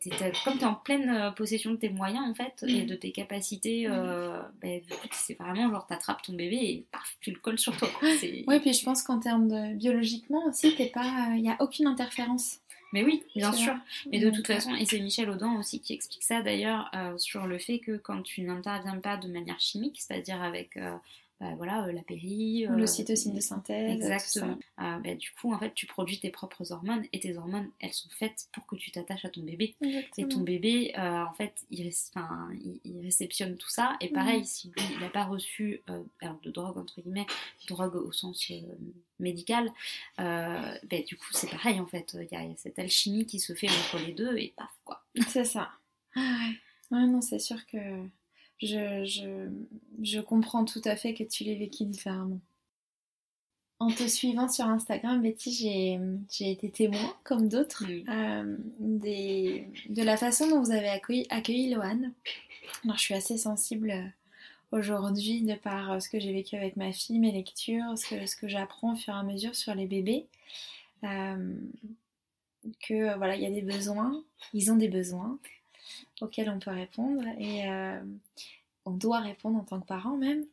[0.44, 2.88] comme tu es en pleine euh, possession de tes moyens en fait et Mhm.
[2.88, 7.18] de tes capacités euh, bah, du coup c'est vraiment genre t'attrapes ton bébé et paf
[7.22, 10.88] tu le colles sur toi Ouais, puis je pense qu'en termes de biologiquement aussi, t'es
[10.88, 12.60] pas, il n'y a aucune interférence.
[12.92, 13.74] mais oui bien sûr.
[14.12, 17.18] Mais de Donc, toute façon et c'est Michel Audin aussi qui explique ça d'ailleurs euh,
[17.18, 20.94] sur le fait que quand tu n'interviens pas de manière chimique c'est-à-dire avec euh,
[21.39, 23.93] bah, voilà euh, la péri Ou euh, l'ocytocine de synthèse.
[23.93, 24.58] Exactement.
[24.82, 27.93] Euh, bah, du coup, en fait, tu produis tes propres hormones et tes hormones, elles
[27.93, 29.75] sont faites pour que tu t'attaches à ton bébé.
[30.17, 33.95] Et ton bébé, euh, en fait, il, il, il réceptionne tout ça.
[34.02, 34.45] Et pareil, Mhm.
[34.45, 37.28] si lui, il n'a pas reçu euh, alors de drogue, entre guillemets,
[37.67, 38.62] drogue au sens euh,
[39.19, 39.71] médical,
[40.17, 42.15] ben, du coup, c'est pareil, en fait.
[42.19, 44.54] Il y, a il y a cette alchimie qui se fait entre les deux et
[44.58, 45.04] paf, quoi.
[45.28, 45.69] C'est ça.
[46.15, 46.56] Ah ouais.
[46.97, 47.78] Ouais, non, c'est sûr que
[48.62, 49.50] je, je,
[50.02, 52.39] je comprends tout à fait que tu l'aies vécu différemment.
[53.82, 55.54] En te suivant sur Instagram, Betty,
[56.30, 62.12] j'ai été témoin, comme d'autres, euh, de la façon dont vous avez accueilli, accueilli Lohan.
[62.84, 66.76] Alors, je suis assez sensible euh, aujourd'hui de par euh, ce que j'ai vécu avec
[66.76, 69.74] ma fille, mes lectures, ce que, ce que j'apprends au fur et à mesure sur
[69.74, 70.28] les bébés.
[71.06, 71.56] Euh,
[72.86, 74.22] que voilà, il y a des besoins,
[74.54, 75.39] ils ont des besoins
[76.24, 78.02] auxquels on peut répondre et euh,
[78.86, 80.46] on doit répondre en tant que parent même.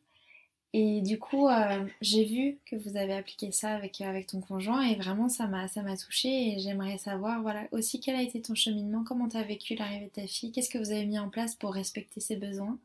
[0.73, 4.83] Et du coup, euh, j'ai vu que vous avez appliqué ça avec, avec ton conjoint
[4.83, 8.41] et vraiment ça m'a ça m'a touchée et j'aimerais savoir voilà aussi quel a été
[8.41, 11.19] ton cheminement, comment tu as vécu l'arrivée de ta fille, qu'est-ce que vous avez mis
[11.19, 12.77] en place pour respecter ses besoins?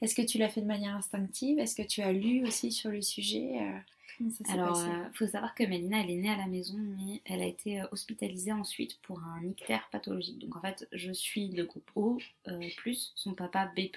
[0.00, 1.58] Est-ce que tu l'as fait de manière instinctive?
[1.58, 3.78] Est-ce que tu as lu aussi sur le sujet Euh,
[4.48, 7.46] Alors, il faut savoir que Mélina, elle est née à la maison, mais elle a
[7.46, 10.38] été hospitalisée ensuite pour un ictère pathologique.
[10.38, 12.18] Donc, en fait, je suis le groupe O,
[12.76, 13.88] plus, son papa B.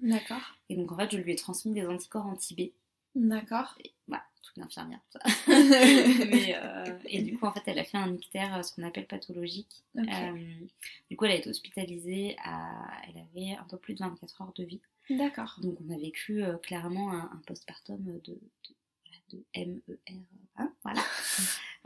[0.00, 0.56] D'accord.
[0.68, 2.70] Et donc, en fait, je lui ai transmis des anticorps anti-B.
[3.14, 3.78] D'accord.
[4.06, 5.20] Voilà, toute une infirmière, ça.
[5.48, 8.82] Mais, euh, et du coup, en fait, elle a fait un ictère, euh, ce qu'on
[8.82, 9.84] appelle pathologique.
[9.96, 10.02] Euh,
[11.10, 12.86] du coup, elle a été hospitalisée, à...
[13.08, 14.80] elle avait un peu plus de 24 heures de vie.
[15.08, 15.58] D'accord.
[15.62, 18.38] Donc, on a vécu clairement un, un postpartum de, de,
[19.32, 20.22] de MER.
[20.56, 21.02] Hein, voilà.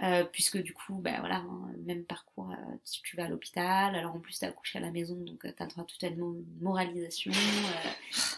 [0.03, 3.95] Euh, puisque du coup, bah, voilà, hein, même parcours, euh, si tu vas à l'hôpital,
[3.95, 6.03] alors en plus tu as accouché à la maison, donc euh, tu as droit toute
[6.03, 7.31] une moralisation,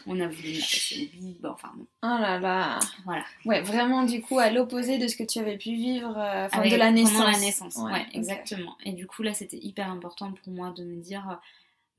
[0.05, 1.87] on a voulu passer le bib, enfin bon.
[2.03, 3.23] Oh là là Voilà.
[3.45, 6.75] Ouais, vraiment du coup à l'opposé de ce que tu avais pu vivre enfin, de
[6.75, 7.13] la naissance.
[7.13, 8.75] Pendant la naissance, ouais, exactement.
[8.83, 11.39] Et du coup là c'était hyper important pour moi de me dire...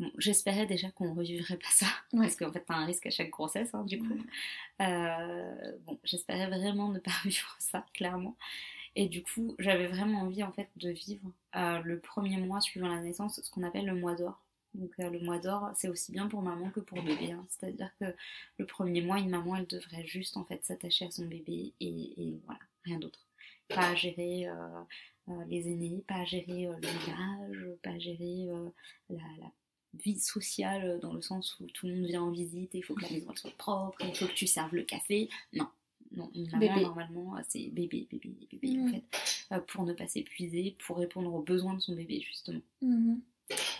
[0.00, 3.10] Bon, j'espérais déjà qu'on ne revivrait pas ça, parce qu'en fait, t'as un risque à
[3.10, 4.18] chaque grossesse, hein, du coup.
[4.78, 8.36] bon, j'espérais vraiment ne pas vivre ça, clairement.
[8.96, 12.88] Et du coup, j'avais vraiment envie en fait de vivre euh, le premier mois suivant
[12.88, 14.40] la naissance, ce qu'on appelle le mois d'or.
[14.74, 17.32] Donc euh, le mois d'or, c'est aussi bien pour maman que pour bébé.
[17.32, 17.44] Hein.
[17.48, 18.14] C'est-à-dire que
[18.58, 22.38] le premier mois, une maman, elle devrait juste en fait s'attacher à son bébé et,
[22.44, 23.26] voilà, rien d'autre.
[23.68, 28.48] Pas à gérer euh, les aînés, pas à gérer le village, pas à gérer
[29.08, 29.52] la, la
[30.02, 32.94] vie sociale dans le sens où tout le monde vient en visite et il faut
[32.94, 35.28] que la maison soit propre, il faut que tu serves le café.
[35.52, 35.66] Non,
[36.16, 38.90] non, normalement, c'est bébé, bébé, bébé, en mm.
[38.90, 39.04] fait,
[39.52, 42.60] euh, pour ne pas s'épuiser, pour répondre aux besoins de son bébé, justement.
[42.82, 43.18] Mm-hmm.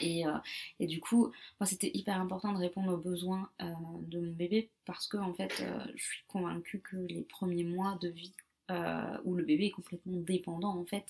[0.01, 0.37] Et, euh,
[0.79, 4.71] et, du coup, moi, c'était hyper important de répondre aux besoins euh, de mon bébé
[4.85, 8.35] parce que, en fait, je suis convaincue que les premiers mois de vie
[8.71, 11.05] euh, où le bébé est complètement dépendant en fait,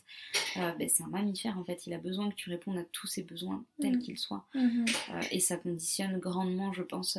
[0.57, 3.07] euh, ben, c'est un mammifère en fait, il a besoin que tu répondes à tous
[3.07, 3.99] ses besoins tels mhm.
[4.01, 4.45] qu'ils soient.
[4.55, 4.85] Mhm.
[5.11, 7.17] Euh, et ça conditionne grandement, je pense,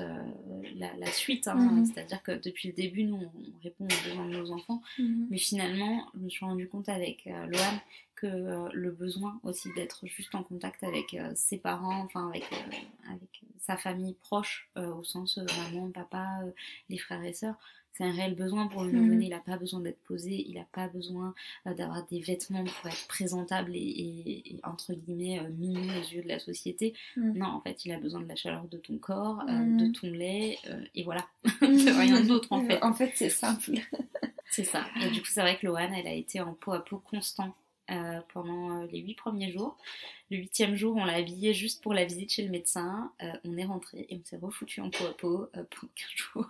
[0.75, 1.47] la, suite.
[1.47, 1.55] Hein.
[1.55, 1.85] Mhm.
[1.85, 6.05] C'est-à-dire que depuis le début, nous, on répond aux besoins de nos enfants, mais finalement,
[6.15, 7.79] je me suis rendu compte avec Loan
[8.15, 12.43] que le besoin aussi d'être juste en contact avec ses parents, enfin avec,
[13.09, 16.39] avec sa famille proche, au sens maman, papa,
[16.89, 17.55] les frères et sœurs,
[17.97, 20.67] c'est un réel besoin pour le nouveau Il n'a pas besoin d'être posé, il n'a
[20.73, 21.33] pas besoin
[21.65, 26.27] euh, d'avoir des vêtements pour être présentable et, entre guillemets euh, mignon aux yeux de
[26.27, 26.93] la société.
[27.15, 27.37] Mm.
[27.37, 29.77] Non, en fait, il a besoin de la chaleur de ton corps, euh, mm.
[29.77, 30.57] de ton lait,
[30.93, 31.25] et voilà.
[31.61, 32.83] rien d'autre en fait.
[32.83, 33.71] En fait, c'est simple.
[34.51, 34.85] c'est ça.
[35.01, 37.55] Et du coup, c'est vrai que Lohan, elle a été en peau à peau constant
[38.33, 39.77] pendant les huit premiers jours.
[40.31, 43.11] Le huitième jour, on l'a habillé juste pour la visite chez le médecin.
[43.21, 46.07] Euh, on est rentré et on s'est refoutu en peau à peau euh, pour 15
[46.15, 46.49] jours.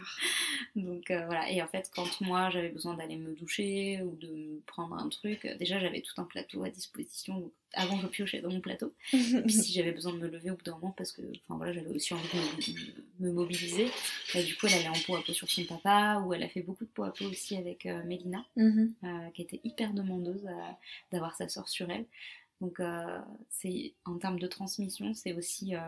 [0.78, 1.52] Donc euh, voilà.
[1.52, 5.10] Et en fait, quand moi j'avais besoin d'aller me doucher ou de me prendre un
[5.10, 7.52] truc, déjà j'avais tout un plateau à disposition.
[7.74, 8.94] Avant, je piochais dans mon plateau.
[9.10, 11.74] Puis si j'avais besoin de me lever au bout d'un moment, parce que enfin voilà,
[11.74, 13.88] j'avais aussi envie de me, mobiliser,
[14.34, 16.48] bah, du coup, elle allait en peau à peau sur son papa ou elle a
[16.48, 18.94] fait beaucoup de peau à peau aussi avec Mélina, mhm.
[19.34, 20.48] qui était hyper demandeuse
[21.12, 22.06] d'avoir sa soeur sur elle.
[22.62, 25.80] Donc, euh, c'est en termes de transmission, c'est aussi euh,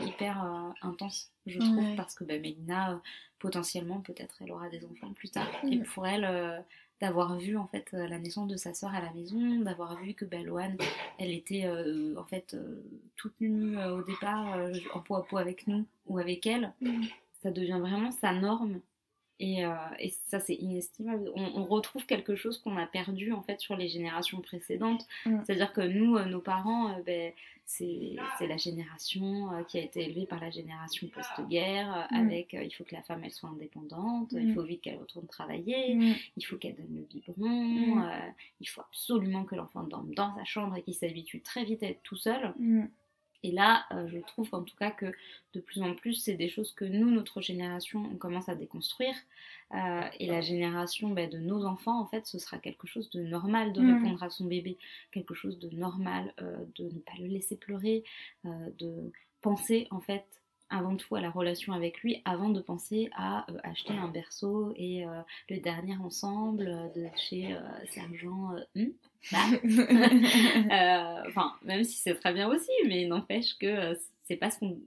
[0.00, 3.00] hyper euh, intense, je trouve, parce que bah, Mélina,
[3.38, 5.48] potentiellement, peut-être, elle aura des enfants plus tard.
[5.64, 5.84] Et mm.
[5.84, 6.64] pour elle,
[7.00, 10.24] d'avoir vu en fait la naissance de sa sœur à la maison, d'avoir vu que
[10.24, 10.38] bah,
[11.18, 11.66] elle était
[12.16, 12.56] en fait
[13.16, 14.58] toute nue au départ,
[14.94, 17.04] en peau à peau avec nous ou avec elle, mm.
[17.42, 18.80] ça devient vraiment sa norme
[19.40, 21.30] euh, et, ça, c'est inestimable.
[21.34, 25.06] On, retrouve quelque chose qu'on a perdu en fait sur les générations précédentes.
[25.26, 25.40] Mm.
[25.44, 27.32] C'est-à-dire que nous, euh, nos parents, euh, ben,
[27.64, 32.16] c'est la génération qui a été élevée par la génération post-guerre, mm.
[32.16, 34.54] avec il faut que la femme elle soit indépendante, il mm.
[34.54, 35.98] faut vite qu'elle retourne travailler,
[36.36, 38.02] il faut qu'elle donne le biberon,
[38.60, 41.88] il faut absolument que l'enfant dorme dans sa chambre et qu'il s'habitue très vite à
[41.88, 42.54] être tout seul.
[43.42, 45.06] Et là, euh, je trouve en tout cas que
[45.54, 49.14] de plus en plus, c'est des choses que nous, notre génération, on commence à déconstruire.
[49.74, 53.22] Euh, et la génération ben, de nos enfants, en fait, ce sera quelque chose de
[53.22, 53.94] normal de mm.
[53.94, 54.76] répondre à son bébé,
[55.12, 58.04] quelque chose de normal euh, de ne pas le laisser pleurer,
[58.44, 60.24] de penser en fait
[60.70, 65.04] avant tout à la relation avec lui avant de penser à acheter un berceau et
[65.48, 67.56] le dernier ensemble de chez
[67.90, 68.88] Sergent hmm,
[69.32, 69.38] bah.
[70.70, 73.94] Euh, enfin, même si c'est très bien aussi, mais n'empêche que euh,
[74.24, 74.78] c'est pas ce qu'on.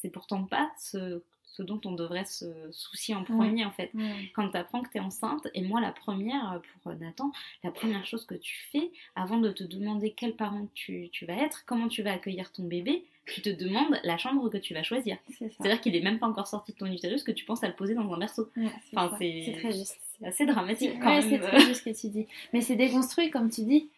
[0.00, 3.90] C'est pourtant pas ce, ce, dont on devrait se soucier en premier, en fait.
[4.34, 7.32] Quand tu apprends que tu es enceinte, et moi, la première, pour Nathan,
[7.64, 11.34] la première chose que tu fais, avant de te demander quel parent tu, tu vas
[11.34, 14.82] être, comment tu vas accueillir ton bébé, tu te demandes la chambre que tu vas
[14.82, 15.16] choisir.
[15.38, 17.74] C'est-à-dire qu'il est même pas encore sorti de ton utérus que tu penses à le
[17.74, 18.50] poser dans un berceau.
[18.94, 19.98] enfin, c'est très juste.
[20.18, 21.22] C'est assez dramatique quand même.
[21.22, 22.26] c'est très juste ce que tu dis.
[22.52, 23.90] Mais c'est déconstruit, comme tu dis.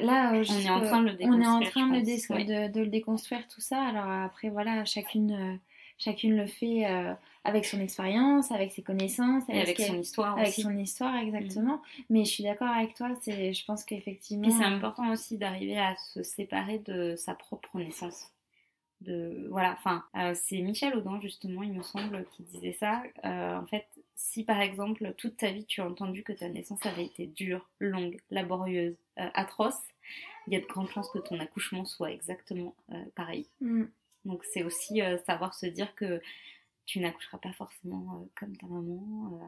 [0.00, 1.28] Là, on est en train de le déconstruire.
[1.28, 3.82] On est en train de, le déconstruire tout ça.
[3.82, 5.56] Alors après, voilà, chacune, euh,
[5.98, 6.84] chacune le fait
[7.48, 11.76] avec son expérience, avec ses connaissances, avec, avec son histoire avec son histoire exactement.
[11.76, 12.02] Mm.
[12.10, 14.50] Mais je suis d'accord avec toi, je pense qu'effectivement.
[14.50, 18.32] c'est important aussi d'arriver à se séparer de sa propre naissance.
[19.00, 23.02] De voilà, enfin, euh, c'est Michel Audin justement, il me semble, qui disait ça.
[23.24, 23.86] Euh, en fait,
[24.16, 27.68] si par exemple toute ta vie tu as entendu que ta naissance avait été dure,
[27.78, 29.80] longue, laborieuse, euh, atroce,
[30.48, 32.74] il y a de grandes chances que ton accouchement soit exactement
[33.14, 33.46] pareil.
[33.60, 33.84] Mm.
[34.28, 36.20] Donc c'est aussi savoir se dire que
[36.88, 39.40] tu n'accoucheras pas forcément euh, comme ta maman.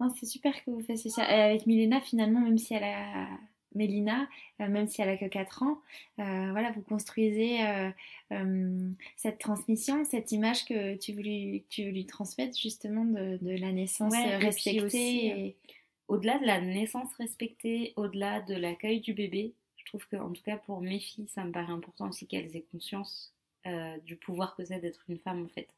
[0.00, 0.08] Euh.
[0.18, 1.24] c'est super que vous fassiez ça.
[1.24, 3.28] avec Milena, finalement, même si elle a.
[3.74, 4.26] Mélina,
[4.62, 5.78] euh, même si elle a que 4 ans,
[6.16, 7.58] voilà, vous construisez
[9.16, 14.14] cette transmission, cette image que tu veux lui, tu lui transmettre justement de, la naissance
[14.40, 15.54] respectée.
[16.08, 20.42] Au-delà de la naissance respectée, au-delà de l'accueil du bébé, je trouve que, en tout
[20.42, 23.34] cas pour mes filles, ça me paraît important aussi qu'elles aient conscience
[24.04, 25.68] du pouvoir que c'est d'être une femme en fait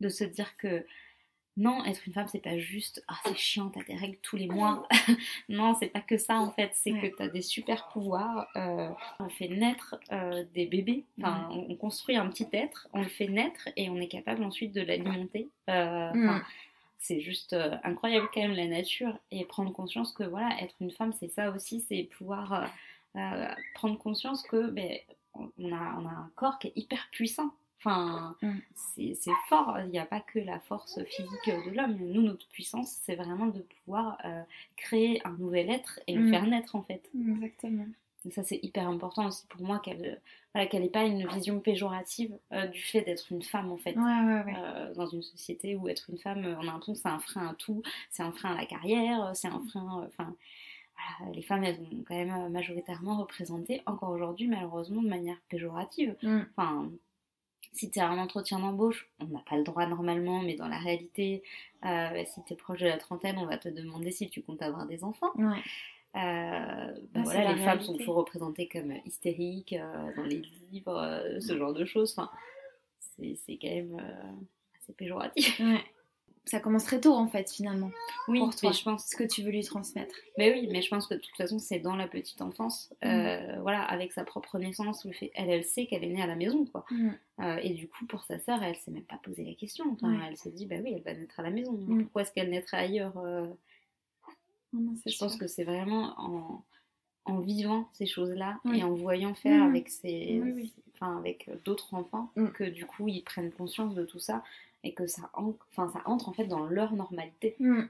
[0.00, 0.84] de se dire que
[1.56, 4.46] non, être une femme, c'est pas juste ah, c'est chiant, t'as des règles tous les
[4.46, 4.88] mois.
[5.48, 8.48] non, c'est pas que ça en fait, c'est que t'as des super pouvoirs.
[8.56, 13.08] Euh, on fait naître euh, des bébés, enfin, on, construit un petit être, on le
[13.08, 15.48] fait naître et on est capable ensuite de l'alimenter.
[15.68, 16.42] Euh, mm.
[16.98, 21.14] C'est juste incroyable quand même la nature et prendre conscience que voilà, être une femme,
[21.18, 22.70] c'est ça aussi, c'est pouvoir
[23.74, 24.98] prendre conscience que ben,
[25.34, 27.52] on, a, on a un corps qui est hyper puissant.
[27.78, 28.58] Enfin, mm.
[28.74, 29.16] c'est
[29.48, 29.78] fort.
[29.84, 31.96] Il n'y a pas que la force physique de l'homme.
[31.98, 34.42] Nous, notre puissance, c'est vraiment de pouvoir euh,
[34.76, 36.30] créer un nouvel être et le mm.
[36.30, 37.08] faire naître, en fait.
[37.14, 37.86] Exactement.
[38.26, 40.20] Et ça, c'est hyper important aussi pour moi qu'elle
[40.52, 43.96] voilà, qu'elle n'ait pas une vision péjorative euh, du fait d'être une femme, en fait.
[43.96, 47.46] Euh, dans une société où être une femme, on a l'impression que c'est un frein
[47.46, 47.82] à tout.
[48.10, 50.06] C'est un frein à la carrière, c'est un frein.
[50.06, 50.34] Enfin.
[51.34, 56.16] Les femmes, elles sont quand même majoritairement représentées, encore aujourd'hui, malheureusement, de manière péjorative.
[56.22, 56.40] Mm.
[56.56, 56.90] Enfin,
[57.72, 60.78] si tu as un entretien d'embauche, on n'a pas le droit normalement, mais dans la
[60.78, 61.42] réalité,
[61.84, 64.62] euh, si tu es proche de la trentaine, on va te demander si tu comptes
[64.62, 65.32] avoir des enfants.
[65.36, 65.62] Ouais.
[66.16, 70.42] Euh, bah voilà, les femmes sont toujours représentées comme hystériques euh, dans les
[70.72, 72.12] livres, ce genre de choses.
[72.16, 72.30] Enfin,
[72.98, 74.02] c'est quand même
[74.76, 75.60] assez péjoratif.
[75.60, 75.84] Ouais
[76.46, 77.90] ça commence très tôt en fait finalement.
[78.28, 80.14] Oui, pour toi, je pense ce que tu veux lui transmettre.
[80.38, 83.06] Mais oui, mais je pense que de toute façon c'est dans la petite enfance, mm.
[83.06, 86.36] euh, voilà, avec sa propre naissance, où elle, elle sait qu'elle est née à la
[86.36, 86.84] maison, quoi.
[86.90, 87.10] Mm.
[87.40, 89.96] Euh, et du coup pour sa sœur, elle s'est même pas posé la question.
[90.28, 91.72] Elle s'est dit bah oui, elle va naître à la maison.
[91.72, 92.04] Mm.
[92.04, 93.46] Pourquoi est-ce qu'elle naîtra ailleurs euh?
[94.72, 96.64] Je pense que c'est vraiment en,
[97.24, 100.40] en, vivant ces choses-là et en voyant faire avec ses,
[100.94, 104.44] enfin avec d'autres enfants que du coup ils prennent conscience de tout ça
[104.82, 107.56] et que ça, enfin, ça entre en fait dans leur normalité.
[107.58, 107.82] Hmm.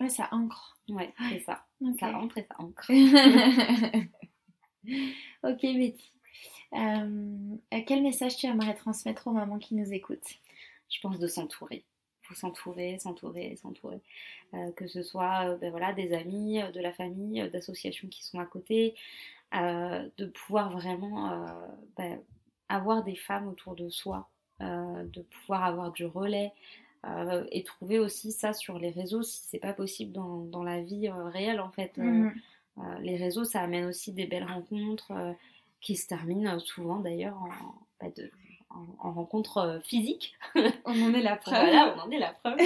[0.00, 0.78] Ouais, ça ancre.
[0.88, 1.66] Ouais, c'est ça.
[1.98, 2.90] Ça entre et ça ancre.
[5.42, 6.12] ok, Betty.
[6.74, 10.38] Euh, quel message tu aimerais transmettre aux mamans qui nous écoutent?
[10.88, 11.84] Je pense de s'entourer.
[12.22, 14.00] Il faut s'entourer, s'entourer, s'entourer.
[14.54, 18.38] Euh, que ce soit euh, ben voilà, des amis, de la famille, d'associations qui sont
[18.38, 18.94] à côté.
[19.52, 21.48] de pouvoir vraiment
[21.96, 22.20] ben,
[22.68, 24.28] avoir des femmes autour de soi
[24.60, 26.52] euh, de pouvoir avoir du relais
[27.06, 30.82] euh, et trouver aussi ça sur les réseaux si c'est pas possible dans, dans la
[30.82, 31.96] vie euh, réelle en fait.
[31.96, 32.32] Mhm.
[33.00, 35.12] les réseaux, ça amène aussi des belles rencontres
[35.80, 37.50] qui se terminent souvent d'ailleurs en,
[38.00, 38.12] bah,
[38.70, 40.36] en, rencontre physique.
[40.84, 41.54] On en est la preuve.
[41.54, 42.58] voilà, on en est la preuve.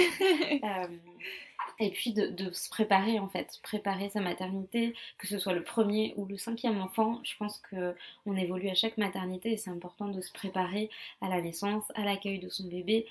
[1.79, 6.13] Et puis de, se préparer en fait, préparer sa maternité, que ce soit le premier
[6.17, 7.19] ou le cinquième enfant.
[7.23, 7.95] Je pense que
[8.25, 10.89] on évolue à chaque maternité et c'est important de se préparer
[11.21, 13.05] à la naissance, à l'accueil de son bébé,